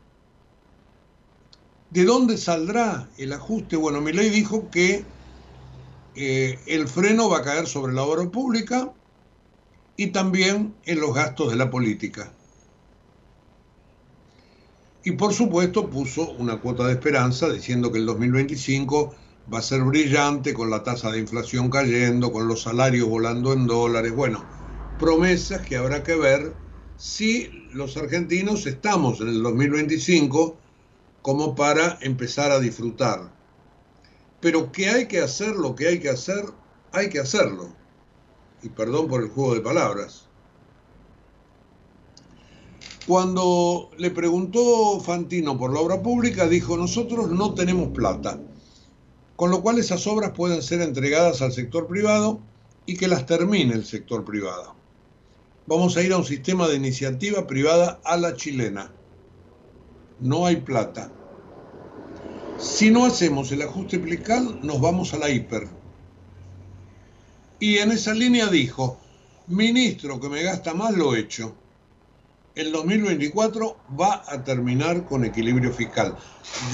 [1.89, 3.75] ¿De dónde saldrá el ajuste?
[3.75, 5.05] Bueno, mi ley dijo que
[6.15, 8.93] eh, el freno va a caer sobre la obra pública
[9.95, 12.33] y también en los gastos de la política.
[15.03, 19.15] Y por supuesto puso una cuota de esperanza diciendo que el 2025
[19.53, 23.67] va a ser brillante con la tasa de inflación cayendo, con los salarios volando en
[23.67, 24.13] dólares.
[24.13, 24.62] Bueno,
[25.03, 26.53] promesas que habrá que ver
[26.95, 30.55] si los argentinos estamos en el 2025
[31.21, 33.29] como para empezar a disfrutar.
[34.39, 36.45] Pero que hay que hacer lo que hay que hacer,
[36.93, 37.75] hay que hacerlo
[38.61, 40.29] y perdón por el juego de palabras.
[43.05, 48.39] Cuando le preguntó Fantino por la obra pública, dijo, nosotros no tenemos plata,
[49.35, 52.39] con lo cual esas obras pueden ser entregadas al sector privado
[52.85, 54.81] y que las termine el sector privado.
[55.65, 58.91] Vamos a ir a un sistema de iniciativa privada a la chilena.
[60.19, 61.11] No hay plata.
[62.57, 65.67] Si no hacemos el ajuste fiscal, nos vamos a la hiper.
[67.59, 68.99] Y en esa línea dijo,
[69.47, 71.55] ministro que me gasta más, lo hecho.
[72.55, 76.15] El 2024 va a terminar con equilibrio fiscal.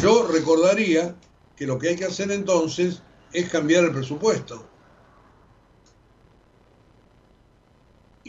[0.02, 1.16] Yo recordaría
[1.56, 3.02] que lo que hay que hacer entonces
[3.34, 4.69] es cambiar el presupuesto.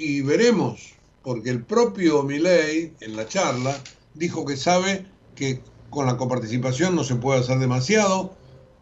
[0.03, 3.79] Y veremos, porque el propio Milei en la charla
[4.15, 5.61] dijo que sabe que
[5.91, 8.35] con la coparticipación no se puede hacer demasiado,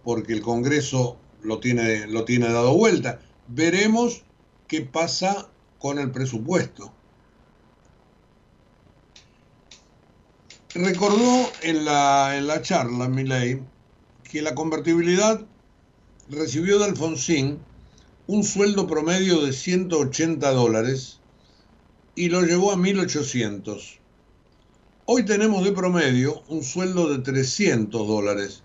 [0.04, 3.18] porque el Congreso lo tiene, lo tiene dado vuelta.
[3.48, 4.22] Veremos
[4.68, 5.48] qué pasa
[5.80, 6.92] con el presupuesto.
[10.72, 13.60] Recordó en la, en la charla, Milei,
[14.22, 15.44] que la convertibilidad
[16.28, 17.58] recibió de Alfonsín
[18.28, 21.18] un sueldo promedio de 180 dólares
[22.14, 24.00] y lo llevó a 1800.
[25.06, 28.62] Hoy tenemos de promedio un sueldo de 300 dólares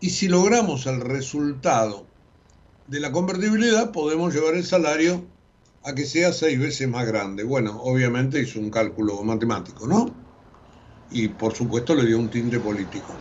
[0.00, 2.06] y si logramos el resultado
[2.86, 5.22] de la convertibilidad podemos llevar el salario
[5.84, 7.44] a que sea seis veces más grande.
[7.44, 10.14] Bueno, obviamente hizo un cálculo matemático, ¿no?
[11.10, 13.14] Y por supuesto le dio un tinte político.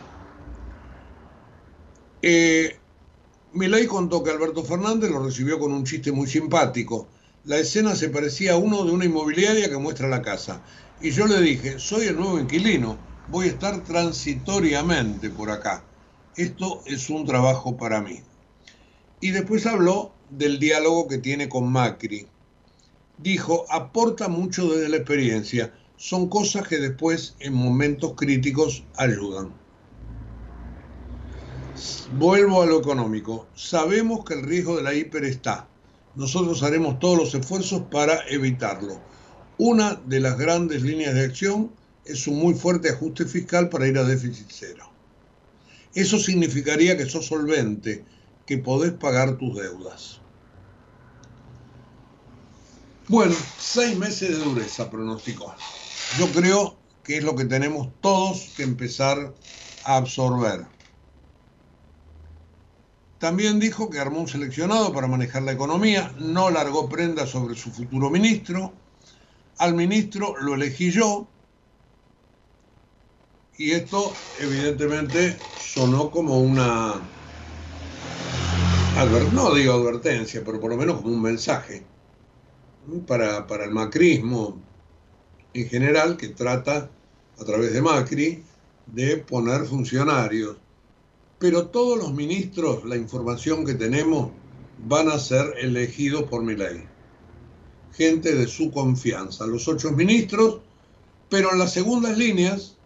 [2.22, 2.78] Eh,
[3.54, 7.08] Milei contó que Alberto Fernández lo recibió con un chiste muy simpático.
[7.46, 10.64] La escena se parecía a uno de una inmobiliaria que muestra la casa.
[11.00, 12.98] Y yo le dije, soy el nuevo inquilino,
[13.30, 15.84] voy a estar transitoriamente por acá.
[16.36, 18.22] Esto es un trabajo para mí.
[19.22, 22.26] Y después habló del diálogo que tiene con Macri.
[23.20, 25.72] Dijo, aporta mucho desde la experiencia.
[25.96, 29.54] Son cosas que después en momentos críticos ayudan.
[32.14, 33.48] Vuelvo a lo económico.
[33.56, 35.68] Sabemos que el riesgo de la hiper está.
[36.16, 39.02] Nosotros haremos todos los esfuerzos para evitarlo.
[39.58, 41.72] Una de las grandes líneas de acción
[42.06, 44.90] es un muy fuerte ajuste fiscal para ir a déficit cero.
[45.96, 48.04] Eso significaría que sos solvente,
[48.46, 50.20] que podés pagar tus deudas.
[53.08, 55.54] Bueno, seis meses de dureza pronosticó.
[56.18, 59.34] Yo creo que es lo que tenemos todos que empezar
[59.84, 60.73] a absorber.
[63.24, 67.72] También dijo que armó un seleccionado para manejar la economía, no largó prenda sobre su
[67.72, 68.74] futuro ministro.
[69.60, 71.26] Al ministro lo elegí yo.
[73.58, 77.02] Y esto evidentemente sonó como una,
[79.32, 81.82] no digo advertencia, pero por lo menos como un mensaje
[83.08, 84.62] para, para el macrismo
[85.54, 86.90] en general que trata
[87.40, 88.44] a través de Macri
[88.88, 90.63] de poner funcionarios
[91.44, 94.32] pero todos los ministros, la información que tenemos,
[94.88, 96.86] van a ser elegidos por mi ley.
[97.92, 100.62] Gente de su confianza, los ocho ministros,
[101.30, 102.78] pero en las segundas líneas,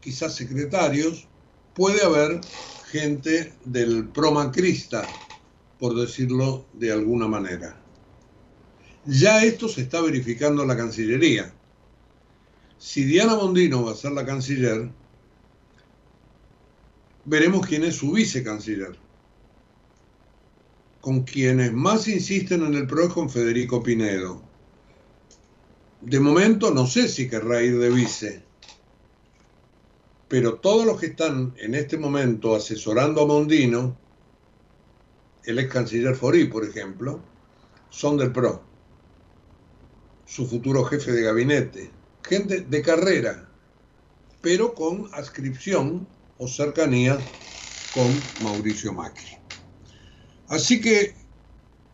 [0.00, 1.26] quizás secretarios,
[1.74, 2.42] puede haber
[2.90, 5.08] gente del promacrista,
[5.78, 7.82] por decirlo de alguna manera.
[9.06, 11.54] Ya esto se está verificando en la Cancillería.
[12.76, 14.90] Si Diana Mondino va a ser la canciller,
[17.30, 18.98] veremos quién es su vicecanciller.
[21.00, 24.42] Con quienes más insisten en el PRO es con Federico Pinedo.
[26.00, 28.42] De momento no sé si querrá ir de vice,
[30.26, 33.96] pero todos los que están en este momento asesorando a Mondino,
[35.44, 37.20] el ex canciller Forí, por ejemplo,
[37.90, 38.60] son del PRO.
[40.26, 41.90] Su futuro jefe de gabinete,
[42.24, 43.48] gente de carrera,
[44.40, 46.08] pero con adscripción
[46.40, 47.18] o cercanía
[47.94, 49.36] con Mauricio Macri.
[50.48, 51.14] Así que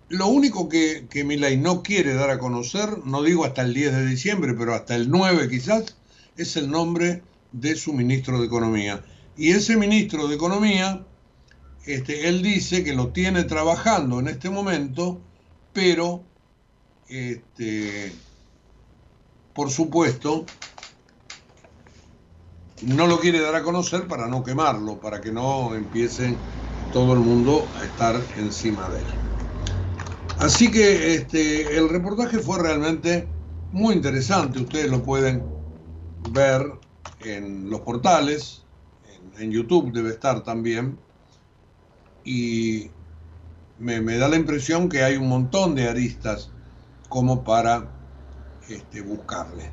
[0.09, 3.92] lo único que, que Milay no quiere dar a conocer, no digo hasta el 10
[3.92, 5.96] de diciembre, pero hasta el 9 quizás,
[6.37, 9.04] es el nombre de su ministro de Economía.
[9.37, 11.04] Y ese ministro de Economía,
[11.85, 15.20] este, él dice que lo tiene trabajando en este momento,
[15.72, 16.22] pero,
[17.09, 18.12] este,
[19.54, 20.46] por supuesto,
[22.82, 26.36] no lo quiere dar a conocer para no quemarlo, para que no empiece
[26.92, 29.06] todo el mundo a estar encima de él.
[30.38, 33.26] Así que este, el reportaje fue realmente
[33.72, 35.44] muy interesante, ustedes lo pueden
[36.30, 36.72] ver
[37.20, 38.62] en los portales,
[39.38, 40.98] en, YouTube debe estar también,
[42.24, 42.90] y
[43.78, 46.50] me, da la impresión que hay un montón de aristas
[47.08, 47.88] como para
[48.68, 49.70] este, buscarle.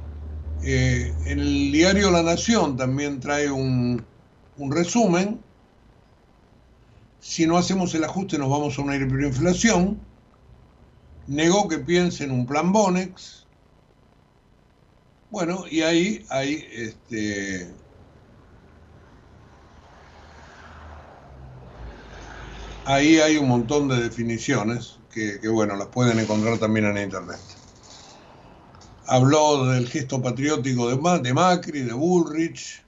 [0.64, 4.06] Eh, el diario La Nación también trae un,
[4.58, 5.42] resumen.
[7.20, 10.00] Si no hacemos el ajuste nos vamos a una hiperinflación.
[11.28, 13.46] Negó que piense en un plan Bonex.
[15.32, 17.74] Bueno, y ahí hay este,
[22.86, 27.40] Ahí hay un montón de definiciones que, bueno, las pueden encontrar también en internet.
[29.06, 32.82] Habló del gesto patriótico de, Macri, de Bullrich.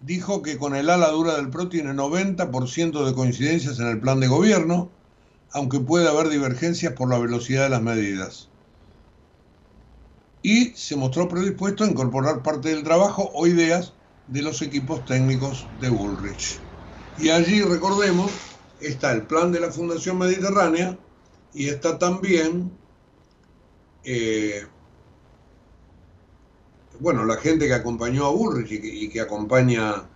[0.00, 4.20] Dijo que con el ala dura del PRO tiene 90% de coincidencias en el plan
[4.20, 4.90] de gobierno,
[5.52, 8.48] aunque puede haber divergencias por la velocidad de las medidas.
[10.42, 13.92] Y se mostró predispuesto a incorporar parte del trabajo o ideas
[14.26, 16.58] de los equipos técnicos de Bullrich.
[17.18, 18.32] Y allí, recordemos,
[18.80, 20.98] está el plan de la Fundación Mediterránea
[21.52, 22.81] y está también,
[24.04, 24.66] eh,
[27.00, 30.08] bueno, la gente que acompañó a Bullrich y que, acompaña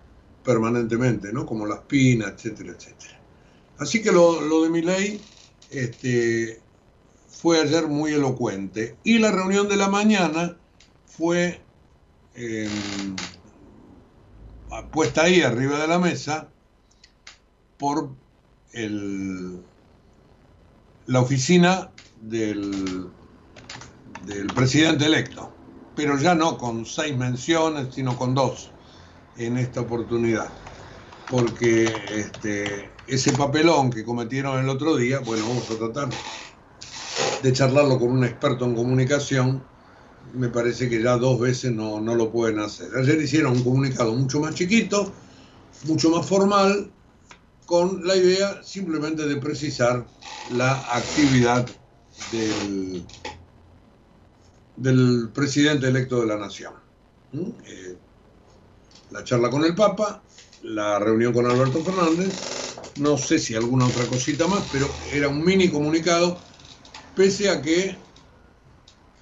[0.45, 1.45] permanentemente, ¿no?
[1.45, 3.21] Como Las Pinas, etcétera, etcétera.
[3.79, 5.21] Así que lo, de mi ley
[5.71, 6.61] este,
[7.29, 8.97] fue ayer muy elocuente.
[9.05, 10.57] Y la reunión de la mañana
[11.07, 11.61] fue
[12.35, 12.69] eh,
[14.93, 16.49] puesta ahí arriba de la mesa
[17.79, 18.11] por
[18.73, 19.61] el,
[21.07, 23.11] la oficina del,
[24.27, 25.53] del presidente electo,
[25.95, 28.71] pero ya no con seis menciones, sino con dos
[29.37, 30.49] en esta oportunidad,
[31.31, 36.09] porque este, ese papelón que cometieron el otro día, bueno, vamos a tratar
[37.43, 39.63] de charlarlo con un experto en comunicación,
[40.35, 42.89] me parece que ya dos veces no, no lo pueden hacer.
[42.99, 45.13] Ayer hicieron un comunicado mucho más chiquito,
[45.85, 46.91] mucho más formal,
[47.65, 50.05] con la idea simplemente de precisar
[50.53, 51.67] la actividad
[52.33, 53.05] del,
[54.77, 56.75] del presidente electo de la nación.
[57.33, 57.51] ¿Mm?
[57.65, 57.97] Eh,
[59.11, 60.23] la charla con el Papa,
[60.63, 65.45] la reunión con Alberto Fernández, no sé si alguna otra cosita más, pero era un
[65.45, 66.39] mini comunicado,
[67.15, 67.97] pese a que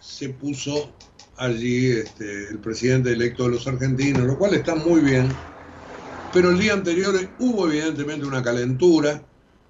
[0.01, 0.93] se puso
[1.37, 5.29] allí este, el presidente electo de los argentinos, lo cual está muy bien
[6.35, 9.23] pero el día anterior hubo evidentemente una calentura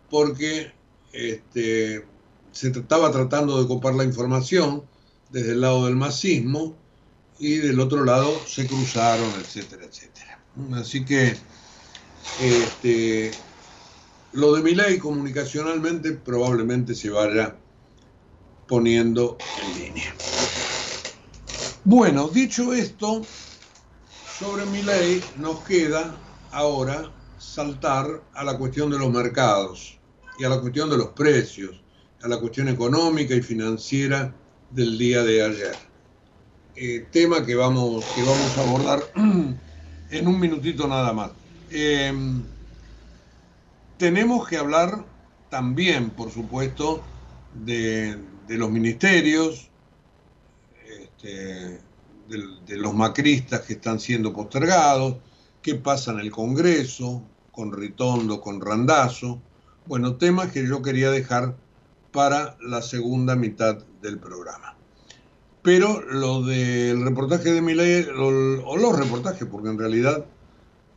[0.09, 0.73] porque
[1.13, 2.07] este,
[2.53, 4.83] se estaba tratando de copar la información
[5.35, 6.77] desde el lado del masismo
[7.41, 10.41] y del otro lado se cruzaron, etcétera, etcétera.
[10.75, 11.35] Así que
[12.41, 13.33] este,
[14.33, 17.57] lo de mi ley comunicacionalmente probablemente se vaya
[18.69, 20.15] poniendo en línea.
[21.83, 23.23] Bueno, dicho esto,
[24.39, 26.15] sobre mi ley nos queda
[26.53, 29.99] ahora saltar a la cuestión de los mercados
[30.39, 31.83] y a la cuestión de los precios,
[32.23, 34.33] a la cuestión económica y financiera
[34.75, 35.77] del día de ayer.
[36.75, 39.03] Eh, tema que vamos, que vamos a abordar
[40.11, 41.31] en un minutito nada más.
[41.71, 42.43] Em,
[43.97, 45.05] tenemos que hablar
[45.49, 47.05] también, por supuesto,
[47.55, 49.71] de, los ministerios,
[50.85, 51.81] este,
[52.29, 55.19] de los macristas que están siendo postergados,
[55.63, 59.41] qué pasa en el Congreso, con Ritondo, con Randazo.
[59.87, 61.55] Bueno, temas que yo quería dejar
[62.15, 64.79] para la segunda mitad del programa.
[65.63, 70.25] Pero lo del reportaje de Milei, o los reportajes, porque en realidad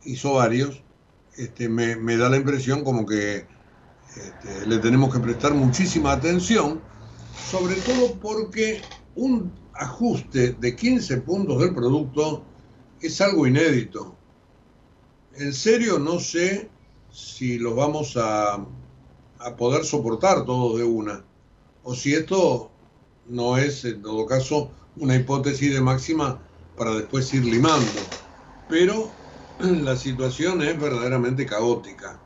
[0.04, 0.82] hizo varios,
[1.36, 3.46] este, me, da la impresión como que
[4.16, 6.80] este, le tenemos que prestar muchísima atención,
[7.50, 8.80] sobre todo porque
[9.14, 12.44] un ajuste de 15 puntos del producto
[13.00, 14.18] es algo inédito
[15.38, 16.68] en serio no sé
[17.10, 18.64] si los vamos a,
[19.56, 21.24] poder soportar todos de una,
[21.82, 22.70] o si esto
[23.28, 26.40] no es en todo caso una hipótesis de máxima
[26.76, 27.86] para después ir limando.
[28.68, 29.10] Pero
[29.60, 32.20] la situación es verdaderamente caótica.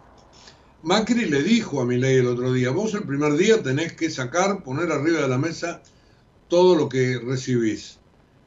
[0.82, 4.64] Macri le dijo a Milei el otro día, vos el primer día tenés que sacar,
[4.64, 5.82] poner arriba de la mesa
[6.48, 7.98] todo lo que recibís.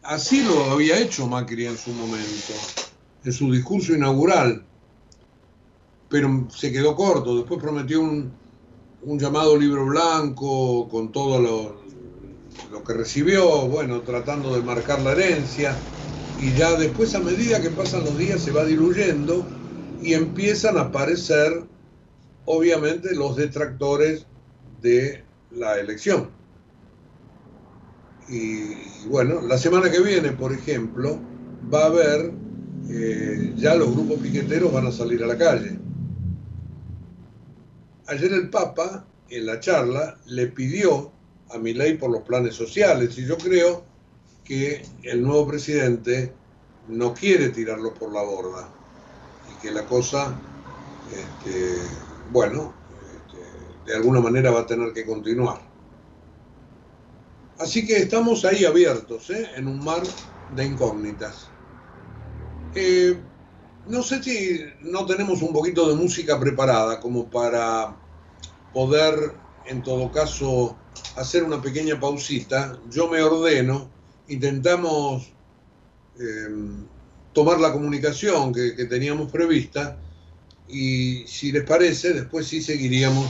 [0.04, 2.54] Así lo había hecho Macri en su momento
[3.26, 4.64] en su discurso inaugural,
[6.08, 7.36] pero se quedó corto.
[7.36, 8.32] Después prometió un,
[9.06, 11.76] llamado libro blanco con todo lo,
[12.72, 15.76] lo, que recibió, bueno, tratando de marcar la herencia,
[16.42, 19.46] y ya después a medida que pasan los días se va diluyendo
[20.02, 21.64] y empiezan a aparecer,
[22.46, 24.26] obviamente, los detractores
[24.82, 26.30] de la elección.
[28.28, 31.20] Y bueno, la semana que viene, por ejemplo,
[31.72, 32.34] va a haber
[32.90, 35.80] eh, ya los grupos piqueteros van a salir a la calle.
[38.08, 41.12] Ayer el Papa, en la charla, le pidió
[41.50, 43.84] a mi ley por los planes sociales y yo creo
[44.44, 46.32] que el nuevo presidente
[46.88, 48.70] no quiere tirarlo por la borda
[49.50, 50.40] y que la cosa,
[51.12, 51.78] este,
[52.32, 52.74] bueno,
[53.16, 55.60] este, de alguna manera va a tener que continuar.
[57.58, 59.50] Así que estamos ahí abiertos, ¿eh?
[59.56, 60.04] en un mar
[60.56, 61.48] de incógnitas.
[62.76, 63.18] Eh,
[63.88, 67.96] no sé si no tenemos un poquito de música preparada como para
[68.74, 69.34] poder,
[69.66, 70.76] en todo caso,
[71.16, 72.80] hacer una pequeña pausita.
[72.90, 73.90] Yo me ordeno,
[74.28, 75.32] intentamos
[76.20, 76.86] em,
[77.34, 79.98] tomar la comunicación que, teníamos prevista
[80.68, 83.28] y si les parece, después sí seguiríamos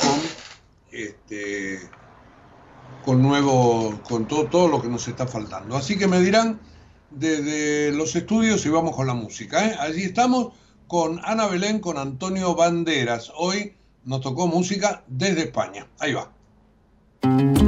[0.00, 0.20] con,
[0.90, 1.80] este,
[3.04, 5.76] con nuevo, con todo, todo lo que nos está faltando.
[5.76, 6.60] Así que me dirán
[7.10, 9.66] desde los estudios y vamos con la música.
[9.66, 9.76] ¿eh?
[9.78, 10.52] Allí estamos
[10.86, 13.32] con Ana Belén, con Antonio Banderas.
[13.36, 15.86] Hoy nos tocó música desde España.
[15.98, 17.67] Ahí va.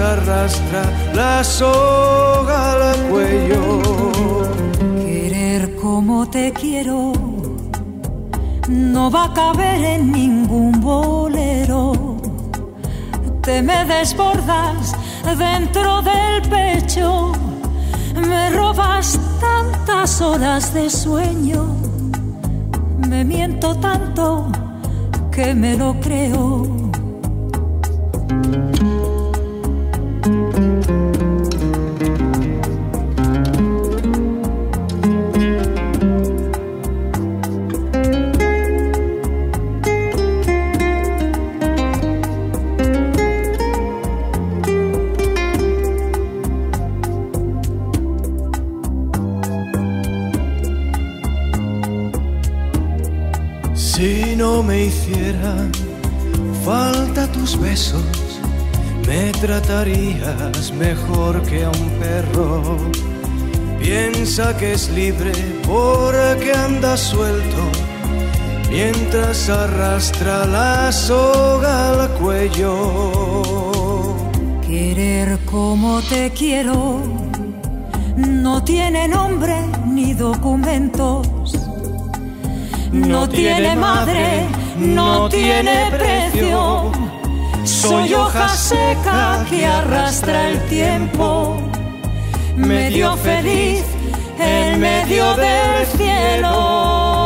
[0.00, 0.82] Arrastra
[1.14, 3.82] la soga al cuello.
[5.04, 7.12] Querer como te quiero
[8.68, 12.16] no va a caber en ningún bolero.
[13.42, 14.94] Te me desbordas
[15.38, 17.32] dentro del pecho,
[18.28, 21.86] me robas tantas horas de sueño
[23.08, 24.46] me miento tanto
[25.30, 26.66] que me lo creo.
[59.66, 62.62] Tratarías mejor que a un perro.
[63.80, 65.32] Piensa que es libre
[65.66, 67.62] porque anda suelto
[68.70, 72.72] mientras arrastra la soga al cuello.
[74.66, 77.02] Querer como te quiero
[78.16, 81.28] no tiene nombre ni documentos.
[82.92, 84.46] No, tiene madre,
[84.78, 86.95] no tiene precio
[87.66, 91.56] soy hoja seca que arrastra el tiempo,
[92.56, 93.84] medio feliz
[94.38, 97.16] en medio del cielo.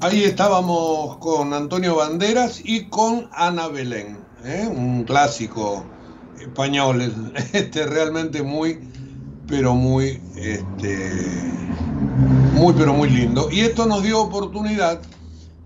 [0.00, 4.68] Ahí estábamos con Antonio Banderas y con Ana Belén, ¿eh?
[4.68, 5.84] un clásico
[6.38, 8.80] español, este realmente muy,
[9.46, 11.52] pero muy, este,
[12.52, 13.48] muy, pero muy lindo.
[13.50, 15.00] Y esto nos dio oportunidad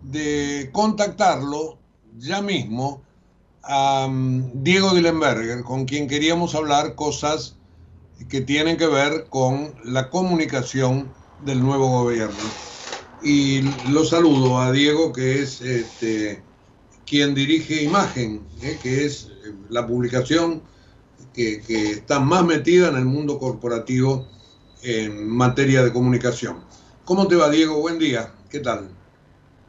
[0.03, 1.79] de contactarlo
[2.17, 3.03] ya mismo
[3.63, 7.57] a um, Diego Dillenberger, con quien queríamos hablar cosas
[8.29, 11.13] que tienen que ver con la comunicación
[11.45, 12.37] del nuevo gobierno.
[13.23, 16.43] Y lo saludo a Diego, que es este,
[17.05, 20.63] quien dirige Imagen, eh, que es eh, la publicación
[21.35, 24.27] que está más metida en el mundo corporativo
[24.83, 26.65] en materia de comunicación.
[27.05, 27.81] ¿Cómo te va, Diego?
[27.81, 28.33] Buen día.
[28.51, 28.89] ¿Qué tal?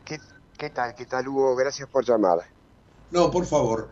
[0.05, 0.95] ¿Qué, tal?
[0.95, 1.55] ¿Qué tal, Hugo?
[1.55, 2.39] Gracias por llamar.
[3.11, 3.89] No, por favor.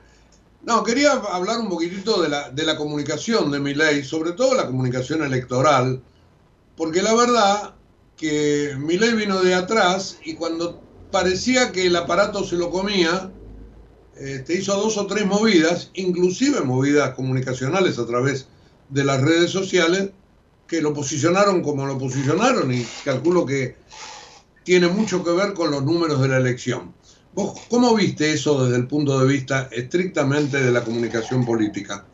[0.63, 4.55] No, quería hablar un poquitito de la, de la comunicación de mi ley, sobre todo
[4.55, 6.01] la comunicación electoral,
[6.75, 7.75] porque la verdad
[8.17, 13.31] que Milei vino de atrás y cuando parecía que el aparato se lo comía,
[14.17, 18.47] este, hizo dos o tres movidas, inclusive movidas comunicacionales a través
[18.89, 20.11] de las redes sociales,
[20.67, 23.75] que lo posicionaron como lo posicionaron y calculo que
[24.63, 26.93] tiene mucho que ver con los números de la elección.
[27.33, 32.05] ¿Vos cómo viste eso desde el punto de vista estrictamente de la comunicación política?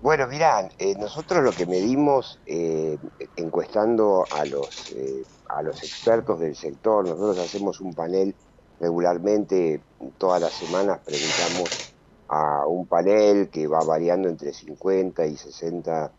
[0.00, 2.98] Bueno, mirá, eh, nosotros lo que medimos eh,
[3.36, 8.34] encuestando a los, eh, a los expertos del sector, nosotros hacemos un panel
[8.80, 9.80] regularmente,
[10.18, 11.94] todas las semanas preguntamos
[12.28, 16.12] a un panel que va variando entre 50 y 60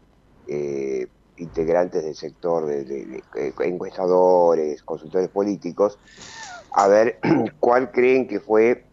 [1.38, 3.24] integrantes del sector, de,
[3.60, 6.00] encuestadores, consultores políticos,
[6.72, 7.20] a ver
[7.60, 8.86] cuál creen que fue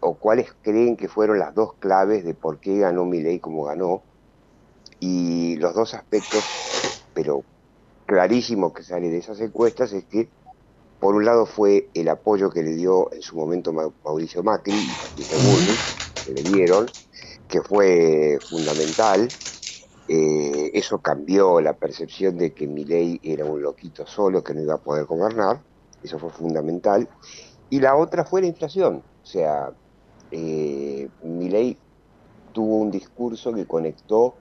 [0.00, 4.02] o cuáles creen que fueron las dos claves de por qué ganó ley como ganó
[5.00, 6.44] y los dos aspectos,
[7.14, 7.44] pero
[8.06, 10.28] clarísimo que sale de esas encuestas, es que
[10.98, 14.74] por un lado fue el apoyo que le dio en su momento Mauricio Macri
[15.16, 16.86] y que le dieron,
[17.48, 19.28] que fue fundamental.
[20.08, 24.74] Eh, eso cambió la percepción de que Milei era un loquito solo que no iba
[24.74, 25.62] a poder gobernar,
[26.02, 27.08] eso fue fundamental.
[27.70, 29.72] Y la otra fue la inflación, o sea,
[30.30, 31.76] eh, Milei
[32.52, 34.34] tuvo un discurso que conectó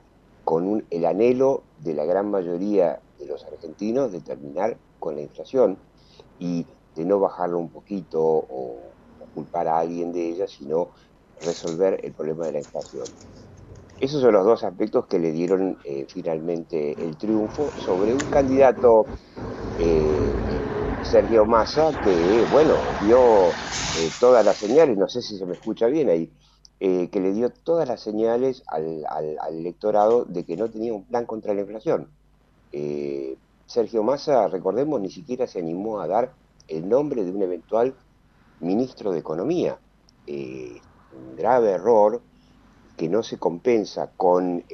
[0.43, 5.77] con el anhelo de la gran mayoría de los argentinos de terminar con la inflación
[6.39, 6.65] y
[6.95, 8.77] de no bajarlo un poquito o,
[9.33, 10.89] culpar a alguien de ella, sino
[11.41, 13.03] resolver el problema de la inflación.
[13.99, 19.07] Esos son los dos aspectos que le dieron eh, finalmente el triunfo sobre un candidato,
[19.79, 25.53] eh, Sergio Massa, que, bueno, dio eh, todas las señales, no sé si se me
[25.53, 26.31] escucha bien ahí,
[26.79, 29.03] que le dio todas las señales al,
[29.49, 32.11] electorado de que no tenía un plan contra la inflación.
[33.65, 36.35] Sergio Massa, recordemos, ni siquiera se animó a dar
[36.67, 37.95] el nombre de un eventual
[38.59, 39.79] ministro de Economía.
[40.27, 42.21] Un grave error
[42.97, 44.65] que no se compensa con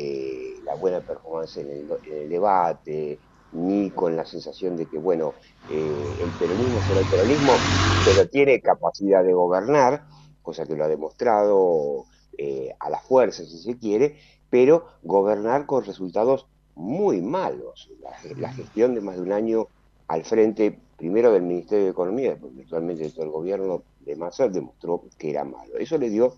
[0.64, 3.20] la buena performance en el, debate,
[3.52, 5.34] ni con la sensación de que, bueno,
[5.70, 7.60] el peronismo será el peronismo,
[8.04, 10.06] pero tiene capacidad de gobernar
[10.44, 12.06] cosa que lo ha demostrado
[12.38, 14.18] eh, a la fuerza, si se quiere,
[14.52, 16.46] pero gobernar con resultados
[16.76, 17.90] muy malos.
[18.38, 19.68] La, gestión de más de un año
[20.08, 25.02] al frente, primero del Ministerio de Economía, virtualmente de todo el gobierno de Massa, demostró
[25.18, 25.78] que era malo.
[25.80, 26.36] Eso le dio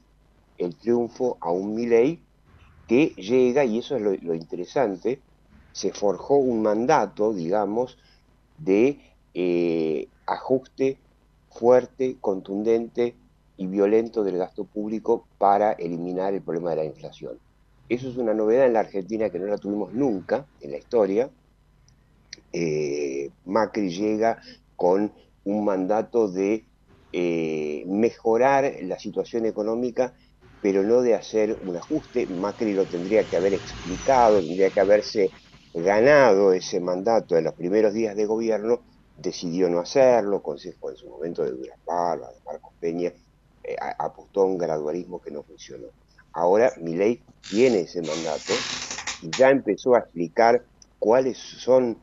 [0.58, 2.20] el triunfo a un Milei
[2.88, 5.20] que llega, y eso es lo, interesante,
[5.72, 7.97] se forjó un mandato, digamos,
[8.58, 8.99] de
[9.34, 10.97] eh, ajuste
[11.49, 13.16] fuerte, contundente,
[13.58, 17.39] y violento del gasto público para eliminar el problema de la inflación.
[17.88, 21.30] Eso es una novedad en la Argentina que no la tuvimos nunca en la historia.
[22.51, 24.41] Eh, Macri llega
[24.76, 25.12] con
[25.43, 26.66] un mandato de
[27.14, 30.14] eh, mejorar la situación económica,
[30.66, 32.26] pero no de hacer un ajuste.
[32.26, 35.30] Macri lo tendría que haber explicado, tendría que haberse
[35.72, 38.82] ganado ese mandato en los primeros días de gobierno,
[39.16, 43.09] decidió no hacerlo, consejo en su momento de Duras Palma, de Marcos Peña,
[43.61, 45.86] eh, apostó a un gradualismo que no funcionó.
[46.34, 48.53] Ahora ley tiene ese mandato
[49.22, 50.66] y ya empezó a explicar
[50.97, 51.95] cuáles son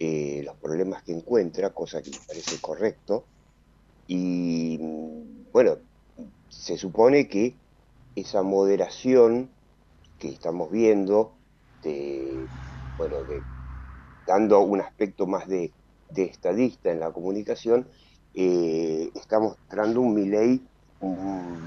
[0.00, 3.28] eh, los problemas que encuentra, cosa que me parece correcto.
[4.08, 4.80] Y
[5.52, 5.78] bueno,
[6.48, 7.59] se supone que
[8.14, 9.50] esa moderación
[10.18, 11.32] que estamos viendo,
[12.98, 13.16] bueno,
[14.26, 15.72] dando un aspecto más de,
[16.14, 17.86] estadista en la comunicación,
[18.34, 20.60] eh, está mostrando un Milei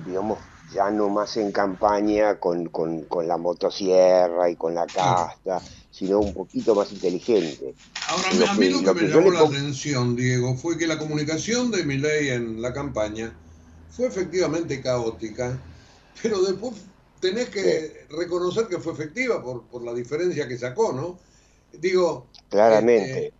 [0.06, 0.40] digamos,
[0.74, 2.70] ya no más en campaña con,
[3.26, 7.74] la motosierra y con la casta, sino un poquito más inteligente.
[8.08, 11.84] Ahora, a mí lo que, me llamó la atención, Diego, fue que la comunicación de
[11.84, 13.34] Milei en la campaña
[13.90, 15.58] fue efectivamente caótica,
[16.22, 16.76] pero después
[17.20, 21.18] tenés que reconocer que fue efectiva por, por la diferencia que sacó, ¿no?
[21.74, 23.28] Digo, claramente.
[23.28, 23.34] Este,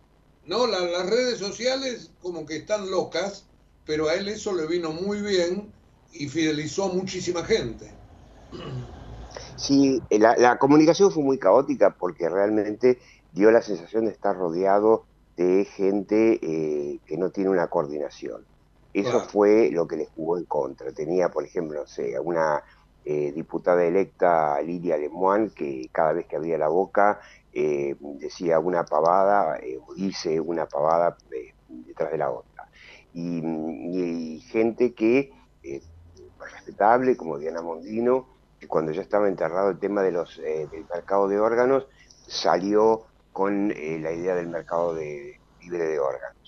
[0.46, 3.46] no, las redes sociales como que están locas,
[3.86, 5.72] pero a él eso le vino muy bien
[6.12, 7.90] y fidelizó a muchísima gente.
[9.56, 12.98] Sí, la, comunicación fue muy caótica porque realmente
[13.32, 15.06] dio la sensación de estar rodeado
[15.36, 18.44] de gente eh, que no tiene una coordinación.
[18.94, 20.92] Eso fue lo que le jugó en contra.
[20.92, 22.62] Tenía, por ejemplo, no sé, una
[23.04, 27.20] eh, diputada electa, Lidia Lemoine, que cada vez que abría la boca
[27.52, 31.16] eh, decía una pavada o dice una pavada
[31.68, 32.68] detrás de la otra.
[33.12, 35.32] y gente que
[36.52, 38.26] respetable, como Diana Mondino,
[38.60, 41.86] que cuando ya estaba enterrado el tema de los, eh, del mercado de órganos,
[42.26, 46.43] salió con la idea del mercado de, libre de órganos.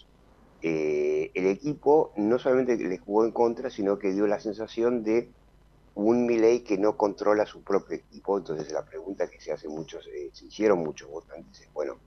[0.60, 5.32] El equipo no solamente le jugó en contra, sino que dio la sensación de
[5.96, 10.06] un Milei que no controla su propio equipo, entonces la pregunta que se hace muchos,
[10.08, 11.98] eh, se hicieron muchos votantes es, bueno,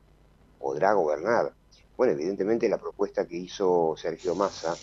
[0.59, 1.53] ¿podrá gobernar?
[1.97, 4.75] Bueno, evidentemente la propuesta que hizo Sergio Massa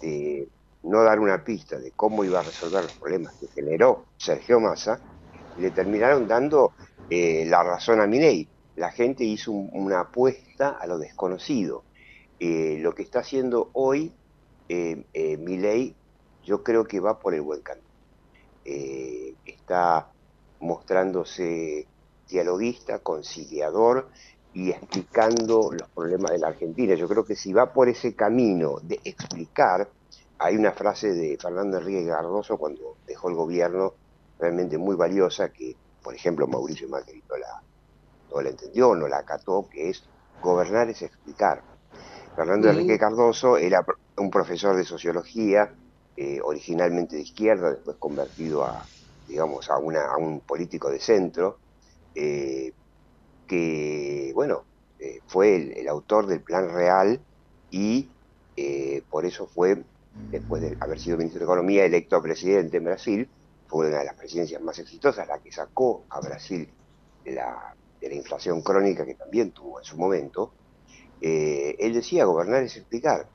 [0.00, 0.48] de
[0.82, 4.98] no dar una pista de cómo iba a resolver los problemas que generó Sergio Massa,
[5.58, 6.72] le terminaron dando
[7.10, 8.48] eh, la razón a Milei.
[8.76, 11.84] La gente hizo una apuesta a lo desconocido.
[12.46, 14.12] Eh, lo que está haciendo hoy
[14.68, 15.94] eh, Milei,
[16.44, 17.88] yo creo que va por el buen camino
[18.66, 20.10] eh, está
[20.60, 21.86] mostrándose
[22.28, 24.10] dialoguista, conciliador
[24.52, 26.94] y explicando los problemas de la Argentina.
[26.96, 29.88] Yo creo que si va por ese camino de explicar,
[30.36, 33.94] hay una frase de Fernando Enrique Cardoso cuando dejó el gobierno
[34.38, 37.62] realmente muy valiosa que, por ejemplo, Mauricio Macri no la,
[38.30, 40.04] no la entendió, no la acató, que es
[40.42, 41.73] gobernar es explicar.
[42.34, 43.84] Fernando Enrique Cardoso era
[44.16, 45.72] un profesor de sociología
[46.16, 48.84] eh, originalmente de izquierda, después convertido a,
[49.26, 51.58] digamos, a, una, a un político de centro,
[52.14, 52.72] eh,
[53.46, 54.64] que, bueno,
[54.98, 57.20] eh, fue el, autor del Plan Real
[57.70, 58.10] y
[59.08, 59.84] por eso fue,
[60.30, 63.28] después de haber sido ministro de Economía, electo presidente en Brasil,
[63.66, 66.72] fue una de las presidencias más exitosas, la que sacó a Brasil
[67.24, 70.54] la, de la inflación crónica que también tuvo en su momento.
[71.26, 73.26] Él decía, gobernar es explicar.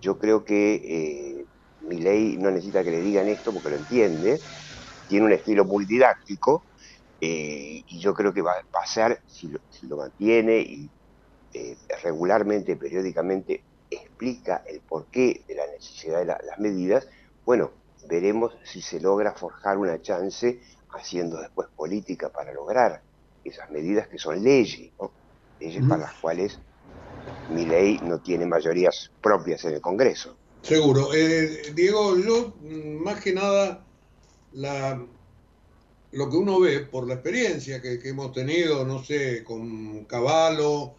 [0.00, 1.44] Yo creo que
[1.88, 4.40] mi ley no necesita que le digan esto porque lo entiende,
[5.08, 6.62] tiene un estilo muy didáctico
[7.20, 9.48] eh, y yo creo que va, a ser, si
[9.86, 10.90] lo, mantiene y
[11.52, 17.08] eh, regularmente, periódicamente, explica el porqué de la necesidad de las medidas,
[17.44, 17.70] bueno,
[18.08, 20.60] veremos si se logra forjar una chance
[20.90, 23.02] haciendo después política para lograr
[23.44, 24.92] esas medidas que son leyes,
[25.60, 26.58] leyes para las cuales
[27.50, 30.36] mi ley no tiene mayorías propias en el Congreso.
[30.62, 31.12] Seguro.
[31.14, 33.84] Eh, Diego, yo mm, más que nada
[36.12, 40.94] lo que uno ve por la experiencia que, hemos tenido, no sé, con Caballo,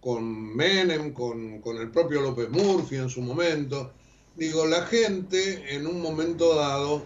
[0.00, 3.92] con Menem, con, el propio López Murphy en su momento,
[4.36, 7.02] digo, la gente en un momento dado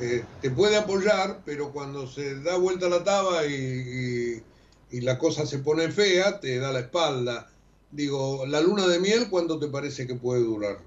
[0.00, 4.42] eh, te puede apoyar, pero cuando se da vuelta la taba y
[4.90, 7.50] la cosa se pone fea, te da la espalda.
[7.90, 10.78] Digo, la luna de miel, ¿cuánto te parece que puede durar?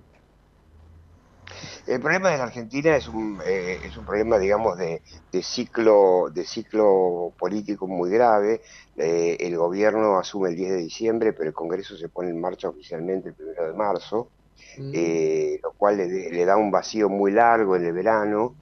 [1.88, 5.02] El problema de la Argentina es un, eh, es un problema, digamos, de,
[5.42, 8.62] ciclo, de ciclo político muy grave.
[8.96, 12.70] Eh, el gobierno asume el 10 de diciembre, pero el Congreso se pone en marcha
[12.70, 14.30] oficialmente el 1 de marzo,
[14.78, 14.92] mm.
[14.94, 18.56] eh, lo cual le, da un vacío muy largo en el verano.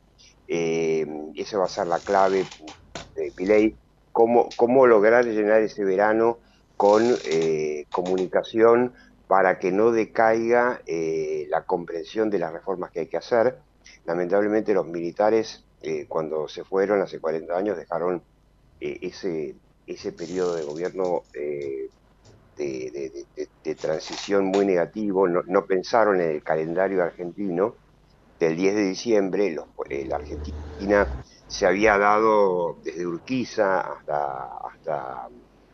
[0.47, 2.45] y esa va a ser la clave
[3.15, 3.75] de Piley,
[4.13, 6.37] cómo, cómo lograr llenar ese verano
[6.77, 7.03] con
[7.91, 8.93] comunicación
[9.27, 13.59] para que no decaiga eh, la comprensión de las reformas que hay que hacer.
[14.05, 18.23] Lamentablemente los militares, eh, cuando se fueron hace 40 años, dejaron
[18.79, 19.55] eh, ese,
[19.85, 21.23] ese periodo de gobierno
[22.55, 27.75] de, transición muy negativo, no, pensaron en el calendario argentino.
[28.39, 29.55] Del 10 de diciembre,
[30.05, 31.09] la Argentina
[31.47, 35.27] se había dado desde Urquiza hasta, hasta,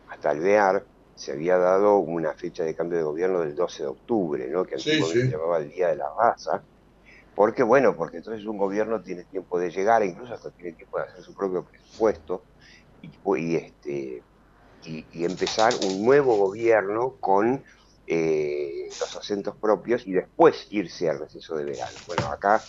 [0.08, 0.86] hasta Alvear,
[1.16, 4.64] se había dado una fecha de cambio de gobierno del 12 de octubre, ¿no?
[4.64, 6.64] que antiguamente se llamaba el Día de la Raza.
[7.36, 11.06] Porque, bueno, porque entonces un gobierno tiene tiempo de llegar, incluso hasta tiene tiempo de
[11.06, 12.44] hacer su propio presupuesto
[13.02, 14.22] y, este,
[14.86, 17.64] y, empezar un nuevo gobierno con
[18.06, 21.98] eh, los acentos propios y después irse al receso de verano.
[22.06, 22.62] Bueno, acá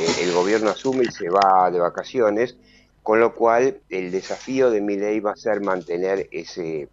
[0.00, 2.56] eh, el gobierno asume y se va de vacaciones,
[3.02, 6.88] con lo cual el desafío de mi ley va a ser mantener ese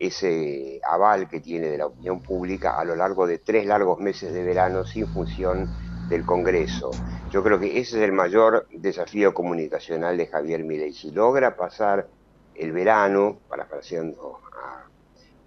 [0.00, 4.32] ese aval que tiene de la opinión pública a lo largo de tres largos meses
[4.32, 5.68] de verano sin función
[6.08, 6.90] del Congreso.
[7.30, 10.94] Yo creo que ese es el mayor desafío comunicacional de Javier Milei.
[10.94, 12.08] Si logra pasar
[12.54, 14.86] el verano, parafraseando a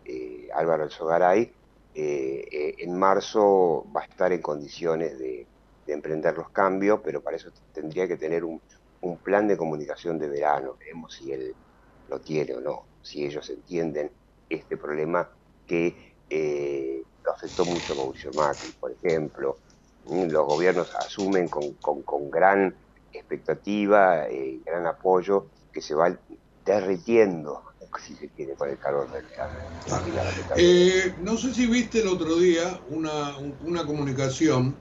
[0.06, 1.52] eh, Álvaro Sogaray,
[1.96, 5.48] eh, eh, en marzo va a estar en condiciones de,
[5.86, 8.62] emprender los cambios, pero para eso tendría que tener un,
[9.02, 10.76] un plan de comunicación de verano.
[10.80, 11.54] Veremos si él
[12.08, 14.10] lo tiene o no, si ellos entienden
[14.56, 15.30] este problema
[15.66, 19.60] que eh, lo afectó mucho a Mauricio Macri, por ejemplo.
[20.06, 22.76] Mm, los gobiernos asumen con, gran
[23.12, 26.20] expectativa y gran apoyo que se va
[26.66, 27.64] derritiendo,
[28.04, 29.26] si se quiere, con el calor del
[30.58, 34.80] eh, No sé si viste el otro día una, una comunicación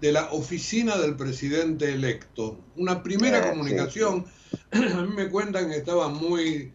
[0.00, 2.60] de la oficina del presidente electo.
[2.76, 4.26] Una primera ah, comunicación,
[4.70, 6.74] a mí me cuentan que estaba muy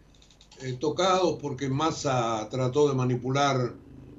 [0.62, 3.74] eh, tocados porque Massa trató de manipular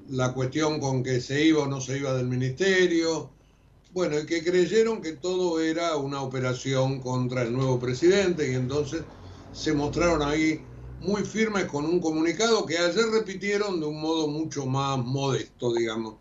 [0.10, 3.30] la cuestión con que se iba o no se iba del ministerio.
[3.94, 9.04] Bueno, y que creyeron que todo era una operación contra el nuevo presidente y entonces
[9.54, 10.62] se mostraron ahí
[11.02, 16.16] muy firmes con un comunicado que ayer repitieron de un modo mucho más modesto, digamos.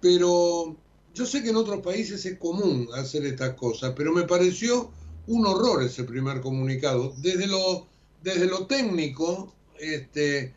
[0.00, 0.76] Pero
[1.14, 4.90] yo sé que en otros países es común hacer estas cosas, pero me pareció
[5.26, 7.14] un horror ese primer comunicado.
[7.18, 7.86] Desde lo,
[8.22, 10.54] desde lo técnico, este,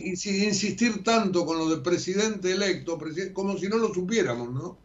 [0.00, 2.98] insistir tanto con lo del presidente electo,
[3.32, 4.78] como si no lo supiéramos, ¿no?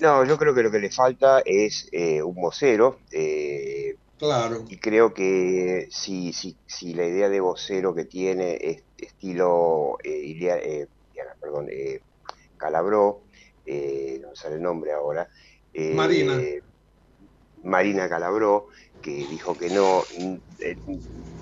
[0.00, 2.98] No, yo creo que lo que le falta es eh, un vocero.
[3.12, 4.64] Eh, claro.
[4.68, 10.36] Y creo que si, si, si la idea de vocero que tiene es estilo eh,
[10.42, 10.86] eh
[11.40, 11.68] perdón,
[12.56, 13.22] Calabró,
[13.66, 15.28] no sale el nombre ahora.
[15.94, 16.40] Marina.
[17.62, 18.68] Marina Calabró,
[19.02, 20.02] que dijo que no.
[20.60, 20.76] Eh,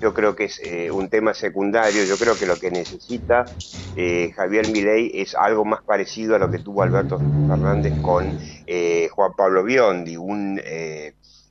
[0.01, 2.03] yo creo que es eh, un tema secundario.
[2.03, 3.45] Yo creo que lo que necesita
[3.95, 8.39] eh, Javier Milei es algo más parecido a lo que tuvo Alberto Fernández con
[9.11, 10.59] Juan Pablo Biondi, un,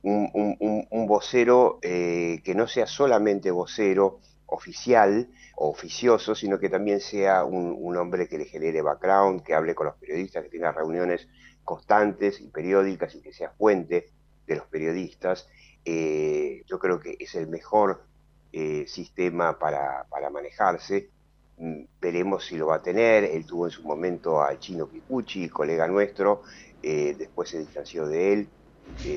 [0.03, 7.73] un, vocero que no sea solamente vocero oficial o oficioso, sino que también sea un,
[7.79, 11.27] un hombre que le genere background, que hable con los periodistas, que tenga reuniones
[11.63, 14.09] constantes y periódicas y que sea fuente
[14.45, 15.47] de los periodistas
[15.85, 18.03] eh, yo creo que es el mejor
[18.51, 21.09] eh, sistema para, manejarse.
[21.57, 23.23] Mm, veremos si lo va a tener.
[23.23, 26.43] Él tuvo en su momento al chino Kikuchi, colega nuestro,
[26.81, 28.49] eh, después se distanció de él.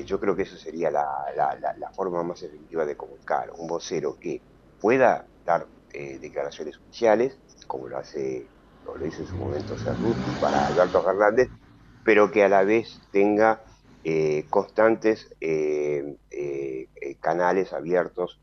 [0.05, 3.51] yo creo que eso sería la, forma más efectiva de comunicar.
[3.57, 4.41] Un vocero que
[4.79, 7.37] pueda dar declaraciones oficiales,
[7.67, 8.47] como lo hace
[8.93, 11.49] lo hizo en su momento Cerrut para Alberto Fernández,
[12.03, 13.63] pero que a la vez tenga
[14.07, 16.87] eh, constantes eh, eh,
[17.19, 18.37] canales abiertos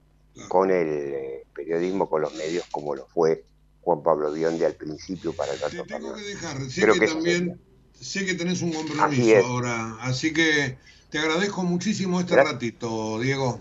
[0.48, 3.44] con el periodismo, con los medios, como lo fue
[3.82, 7.60] Juan Pablo Biondi al principio para el Te tengo que dejar, sé que, también
[7.92, 10.78] sé que tenés un compromiso ahora, así que
[11.10, 13.60] te agradezco muchísimo este ratito, Diego.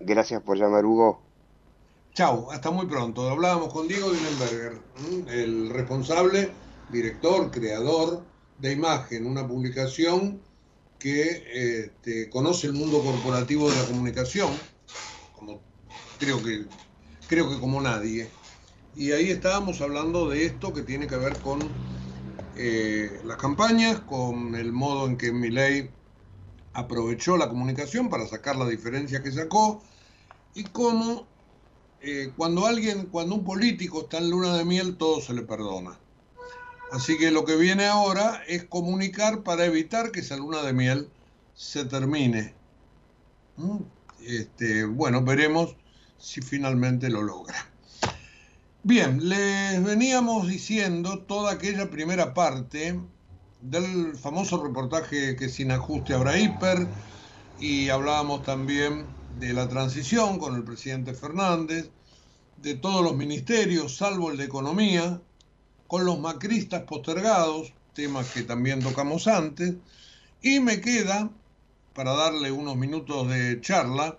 [0.00, 1.20] Gracias por llamar, Hugo.
[2.14, 3.28] Chao, hasta muy pronto.
[3.28, 4.78] Hablábamos con Diego Dinenberger,
[5.28, 6.50] el responsable,
[6.88, 8.22] director, creador
[8.58, 10.47] de imagen, una publicación
[10.98, 14.50] que este, conoce el mundo corporativo de la comunicación,
[15.36, 15.60] como
[16.18, 16.66] creo que,
[17.28, 18.28] creo que como nadie.
[18.96, 21.60] Y ahí estábamos hablando de esto que tiene que ver con
[22.56, 25.90] eh, las campañas, con el modo en que Milei
[26.72, 29.82] aprovechó la comunicación para sacar la diferencia que sacó
[30.54, 31.28] y cómo
[32.00, 35.98] eh, cuando alguien, cuando un político está en luna de miel, todo se le perdona.
[36.92, 41.10] Así que lo que viene ahora es comunicar para evitar que esa luna de miel
[41.54, 42.54] se termine.
[43.56, 43.78] ¿Mm?
[44.24, 45.76] Este, bueno, veremos
[46.18, 47.70] si finalmente lo logra.
[48.82, 52.98] Bien, les veníamos diciendo toda aquella primera parte
[53.60, 56.86] del famoso reportaje que sin ajuste habrá hiper
[57.60, 59.04] y hablábamos también
[59.38, 61.90] de la transición con el presidente Fernández,
[62.62, 65.20] de todos los ministerios, salvo el de Economía,
[65.88, 69.74] con los macristas postergados, temas que también tocamos antes,
[70.40, 71.30] y me queda,
[71.94, 74.18] para darle unos minutos de charla,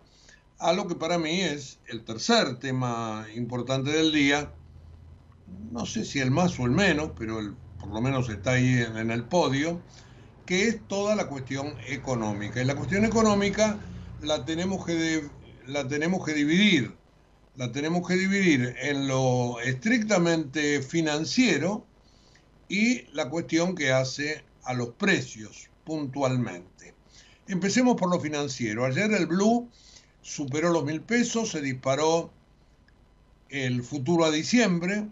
[0.58, 4.52] a lo que para mí es el tercer tema importante del día,
[5.72, 7.40] no sé si el más o el menos, pero
[7.80, 9.80] por lo menos está ahí en, en el podio,
[10.46, 12.62] que es toda la cuestión económica.
[12.62, 13.80] Y la cuestión económica
[14.22, 15.30] la tenemos que,
[15.68, 16.99] la tenemos que dividir
[17.56, 21.86] la tenemos que dividir en lo estrictamente financiero
[22.68, 26.94] y la cuestión que hace a los precios puntualmente.
[27.48, 28.86] Empecemos por lo financiero.
[28.86, 29.70] Ayer el blue
[30.22, 32.32] superó los mil pesos, se disparó
[33.50, 35.08] el futuro a diciembre.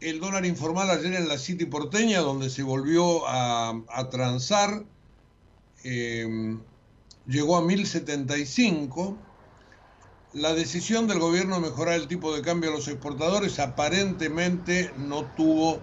[0.00, 4.84] El dólar informal ayer en la City porteña, donde se volvió a, transar,
[5.82, 6.56] eh,
[7.26, 9.18] llegó a 1075
[10.32, 15.24] la decisión del gobierno de mejorar el tipo de cambio a los exportadores aparentemente no
[15.36, 15.80] tuvo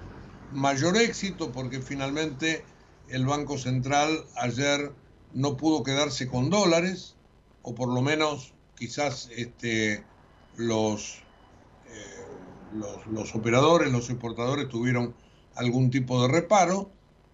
[0.54, 2.64] mayor éxito porque finalmente
[3.10, 4.94] el Banco Central ayer
[5.34, 7.16] no pudo quedarse con dólares,
[7.62, 10.06] o por lo menos quizás este,
[10.56, 11.24] los,
[11.90, 15.14] eh, los, operadores, los exportadores tuvieron
[15.56, 16.90] algún tipo de reparo,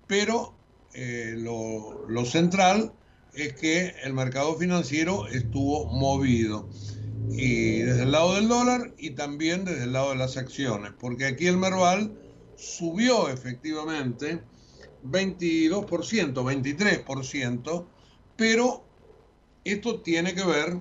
[0.08, 0.56] pero
[0.94, 2.94] eh, lo central
[3.36, 6.70] es que el mercado financiero estuvo movido
[7.30, 11.26] y desde el lado del dólar y también desde el lado de las acciones, porque
[11.26, 12.12] aquí el Merval
[12.56, 14.42] subió efectivamente
[15.04, 15.86] 22%,
[16.34, 17.86] 23%,
[18.36, 18.84] pero
[19.64, 20.80] esto tiene que ver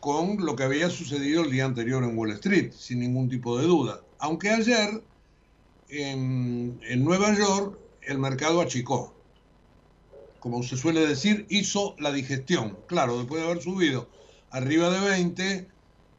[0.00, 3.66] con lo que había sucedido el día anterior en Wall Street, sin ningún tipo de
[3.66, 4.02] duda.
[4.18, 5.02] Aunque ayer
[5.88, 9.14] en, en Nueva York el mercado achicó.
[10.38, 12.78] Como se suele decir, hizo la digestión.
[12.86, 14.08] Claro, después de haber subido
[14.56, 15.68] arriba de 20,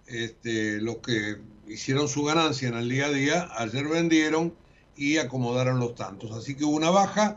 [0.05, 4.53] este, los que hicieron su ganancia en el día a día, ayer vendieron
[4.95, 6.31] y acomodaron los tantos.
[6.31, 7.35] Así que hubo una baja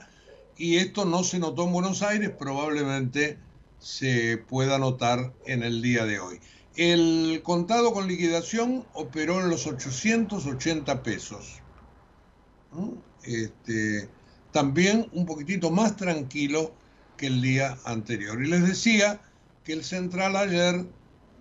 [0.59, 3.39] y esto no se notó en Buenos Aires, probablemente
[3.79, 6.39] se pueda notar en el día de hoy.
[6.77, 11.61] El contado con liquidación operó en los 880 pesos.
[13.25, 14.09] Este,
[14.53, 16.75] también un poquitito más tranquilo
[17.17, 18.43] que el día anterior.
[18.43, 19.21] Y les decía
[19.65, 20.87] que el central ayer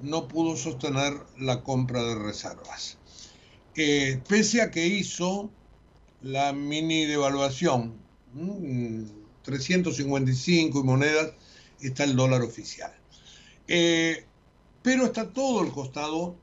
[0.01, 2.97] no pudo sostener la compra de reservas.
[3.75, 5.49] Eh, pese a que hizo
[6.21, 7.95] la mini devaluación,
[9.43, 11.31] 355 y monedas
[11.81, 12.93] está el dólar oficial.
[13.67, 14.25] Eh,
[14.81, 16.35] pero está todo el costado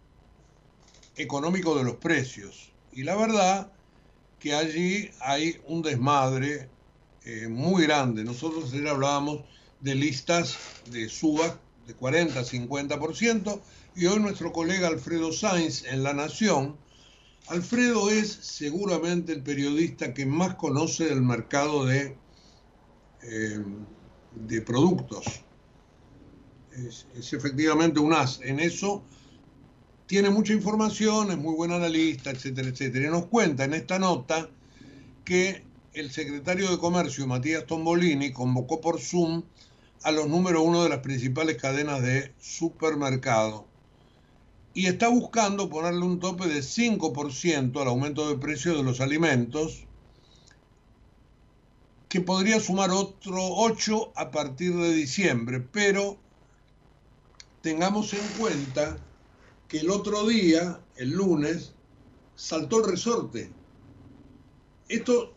[1.16, 2.70] económico de los precios.
[2.92, 3.72] Y la verdad
[4.38, 6.68] que allí hay un desmadre
[7.24, 8.24] eh, muy grande.
[8.24, 9.40] Nosotros ayer hablábamos
[9.80, 10.56] de listas
[10.90, 13.60] de suba de 40, 50%,
[13.94, 16.76] y hoy nuestro colega Alfredo Sainz en La Nación,
[17.48, 22.16] Alfredo es seguramente el periodista que más conoce del mercado de,
[23.22, 23.64] eh,
[24.34, 25.24] de productos.
[26.72, 29.04] Es, es, efectivamente un as en eso.
[30.06, 33.06] Tiene mucha información, es muy buen analista, etcétera, etcétera.
[33.06, 34.50] Y nos cuenta en esta nota
[35.24, 35.64] que
[35.94, 39.44] el secretario de Comercio, Matías Tombolini, convocó por Zoom
[40.02, 43.66] a los número uno de las principales cadenas de supermercado
[44.76, 49.86] y está buscando ponerle un tope de 5% al aumento de precio de los alimentos,
[52.10, 56.18] que podría sumar otro 8 a partir de diciembre, pero
[57.62, 58.98] tengamos en cuenta
[59.66, 61.72] que el otro día, el lunes,
[62.34, 63.50] saltó el resorte.
[64.90, 65.32] Esto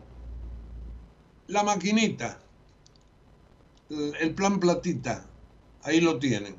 [1.47, 2.39] La maquinita,
[3.89, 5.25] el plan platita,
[5.83, 6.55] ahí lo tienen.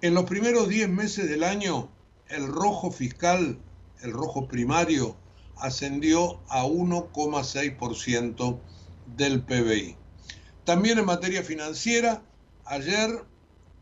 [0.00, 1.88] En los primeros 10 meses del año,
[2.28, 3.58] el rojo fiscal,
[4.00, 5.16] el rojo primario,
[5.56, 8.58] ascendió a 1,6%
[9.16, 9.96] del PBI.
[10.64, 12.22] También en materia financiera,
[12.64, 13.24] ayer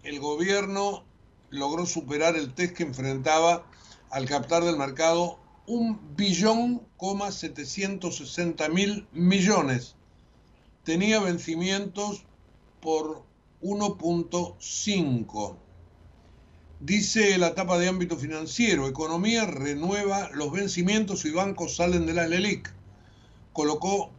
[0.03, 1.05] el gobierno
[1.51, 3.67] logró superar el test que enfrentaba
[4.11, 5.40] al captar del mercado
[5.71, 9.95] un billón, coma 760 mil millones.
[10.83, 12.25] Tenía vencimientos
[12.81, 13.23] por
[13.63, 15.57] 1.5.
[16.81, 22.27] Dice la etapa de ámbito financiero, economía renueva los vencimientos y bancos salen de la
[22.27, 22.69] LELIC.
[23.53, 24.11] Colocó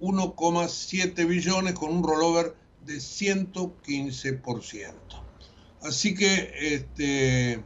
[0.00, 4.92] 1,7 billones con un rollover de 115%.
[5.80, 7.64] Así que este,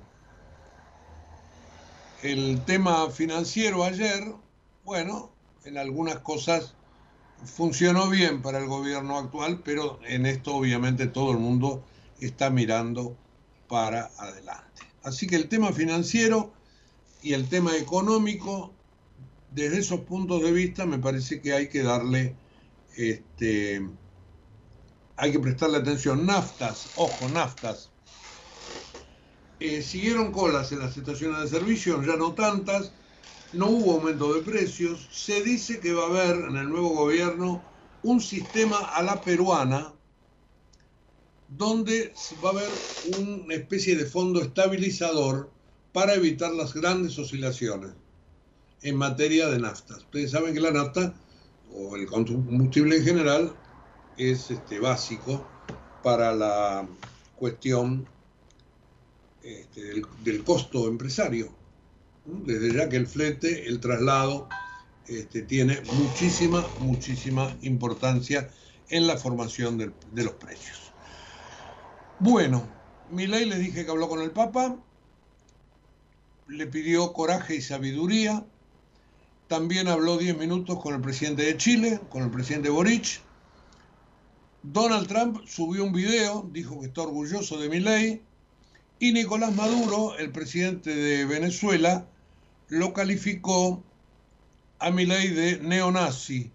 [2.22, 4.24] el tema financiero ayer,
[4.84, 5.30] bueno,
[5.64, 6.74] en algunas cosas
[7.44, 11.84] funcionó bien para el gobierno actual, pero en esto obviamente todo el mundo
[12.20, 13.16] está mirando
[13.68, 14.82] para adelante.
[15.02, 16.52] Así que el tema financiero
[17.22, 18.72] y el tema económico,
[19.52, 22.34] desde esos puntos de vista, me parece que hay que darle,
[22.96, 23.88] este,
[25.16, 26.26] hay que prestarle atención.
[26.26, 27.90] Naftas, ojo, naftas,
[29.60, 32.92] eh, siguieron colas en las estaciones de servicio, ya no tantas,
[33.52, 37.62] no hubo aumento de precios, se dice que va a haber en el nuevo gobierno
[38.02, 39.92] un sistema a la peruana
[41.48, 42.12] donde
[42.44, 42.68] va a haber
[43.18, 45.50] una especie de fondo estabilizador
[45.92, 47.92] para evitar las grandes oscilaciones
[48.82, 49.98] en materia de naftas.
[49.98, 51.14] Ustedes saben que la nafta
[51.72, 53.56] o el combustible en general
[54.16, 55.44] es este, básico
[56.02, 56.86] para la
[57.36, 58.06] cuestión
[59.42, 61.52] este, del, costo empresario.
[62.24, 64.48] Desde ya que el flete, el traslado,
[65.06, 68.50] este, tiene muchísima, muchísima importancia
[68.90, 70.92] en la formación de, los precios.
[72.18, 72.68] Bueno,
[73.10, 74.76] Milei les dije que habló con el Papa,
[76.48, 78.44] le pidió coraje y sabiduría,
[79.46, 83.22] también habló 10 minutos con el presidente de Chile, con el presidente Boric.
[84.62, 88.22] Donald Trump subió un video, dijo que está orgulloso de Milei,
[89.00, 92.06] y Nicolás Maduro, el presidente de Venezuela,
[92.68, 93.82] lo calificó
[94.78, 96.50] a Milei de neonazi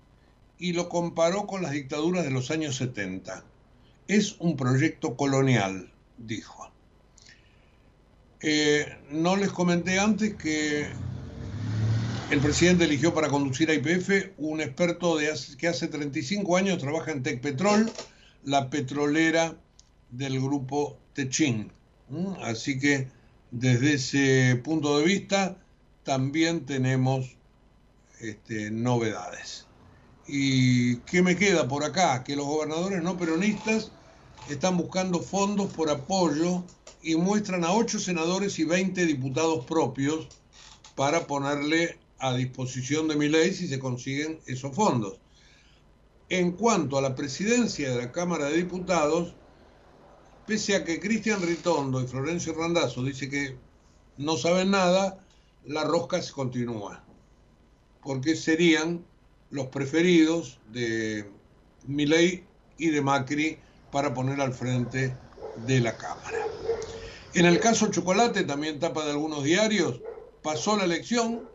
[0.57, 3.43] y lo comparó con las dictaduras de los años 70.
[4.07, 6.69] Es un proyecto colonial, dijo.
[8.41, 10.87] Eh, no les comenté antes que
[12.29, 17.11] el presidente eligió para conducir a IPF un experto de que hace 35 años trabaja
[17.11, 17.89] en Tecpetrol,
[18.43, 19.55] la petrolera
[20.11, 21.71] del grupo Techin.
[22.41, 23.08] Así que
[23.51, 25.58] desde ese punto de vista
[26.04, 27.36] también tenemos
[28.20, 29.66] este, novedades.
[30.28, 32.24] ¿Y qué me queda por acá?
[32.24, 33.91] Que los gobernadores no peronistas
[34.49, 36.64] están buscando fondos por apoyo
[37.01, 40.28] y muestran a 8 senadores y 20 diputados propios
[40.95, 45.18] para ponerle a disposición de mi ley si se consiguen esos fondos.
[46.30, 49.36] En cuanto a la presidencia de la Cámara de Diputados,
[50.45, 53.55] pese a que Cristian Ritondo y Florencio Randazzo dice que
[54.17, 55.19] no saben nada,
[55.65, 57.03] la rosca se continúa,
[58.03, 59.05] porque serían
[59.49, 61.29] los preferidos de
[61.87, 62.43] Milei
[62.77, 63.57] y de Macri
[63.91, 65.15] para poner al frente
[65.65, 66.39] de la Cámara.
[67.33, 70.01] En el caso Chocolate, también tapa de algunos diarios,
[70.41, 71.49] pasó la elección,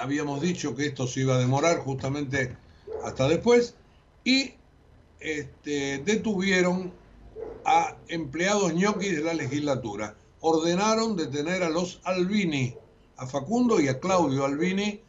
[0.00, 2.56] habíamos dicho que esto se iba a demorar justamente
[3.04, 3.74] hasta después,
[4.24, 4.54] y
[5.20, 6.92] este, detuvieron
[7.64, 10.16] a empleados ñoquis de la legislatura.
[10.40, 12.74] Ordenaron detener a los Albini,
[13.16, 15.00] a Facundo y a Claudio Albini,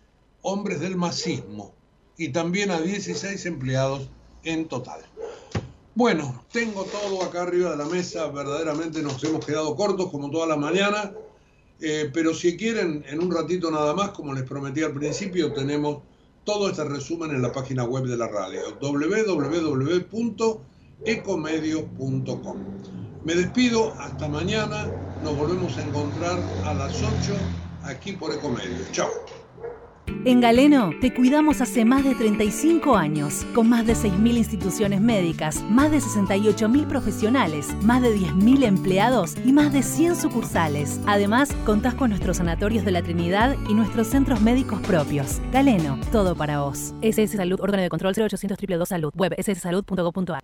[0.41, 1.73] hombres del masismo,
[2.17, 4.09] y también a 16 empleados
[4.43, 5.01] en total.
[5.95, 10.45] Bueno, tengo todo acá arriba de la mesa, verdaderamente nos hemos quedado cortos como toda
[10.45, 11.13] la mañana.
[11.81, 16.03] Eh, pero si quieren, en un ratito nada más, como les prometí al principio, tenemos
[16.45, 18.61] todo este resumen en la página web de la radio,
[20.99, 22.57] www.ecomedios.com.
[23.23, 24.85] Me despido, hasta mañana,
[25.23, 27.35] nos volvemos a encontrar a las 8
[27.83, 28.91] aquí por Ecomedios.
[28.91, 29.09] Chao.
[30.23, 35.63] En Galeno te cuidamos hace más de 35 años, con más de 6.000 instituciones médicas,
[35.63, 40.99] más de 68.000 profesionales, más de 10.000 empleados y más de 100 sucursales.
[41.07, 45.41] Además, contás con nuestros sanatorios de la Trinidad y nuestros centros médicos propios.
[45.51, 46.93] Galeno, todo para vos.
[47.01, 50.43] SS Salud, órgano de control 0800 222 Salud, web sssalud.gov.ar.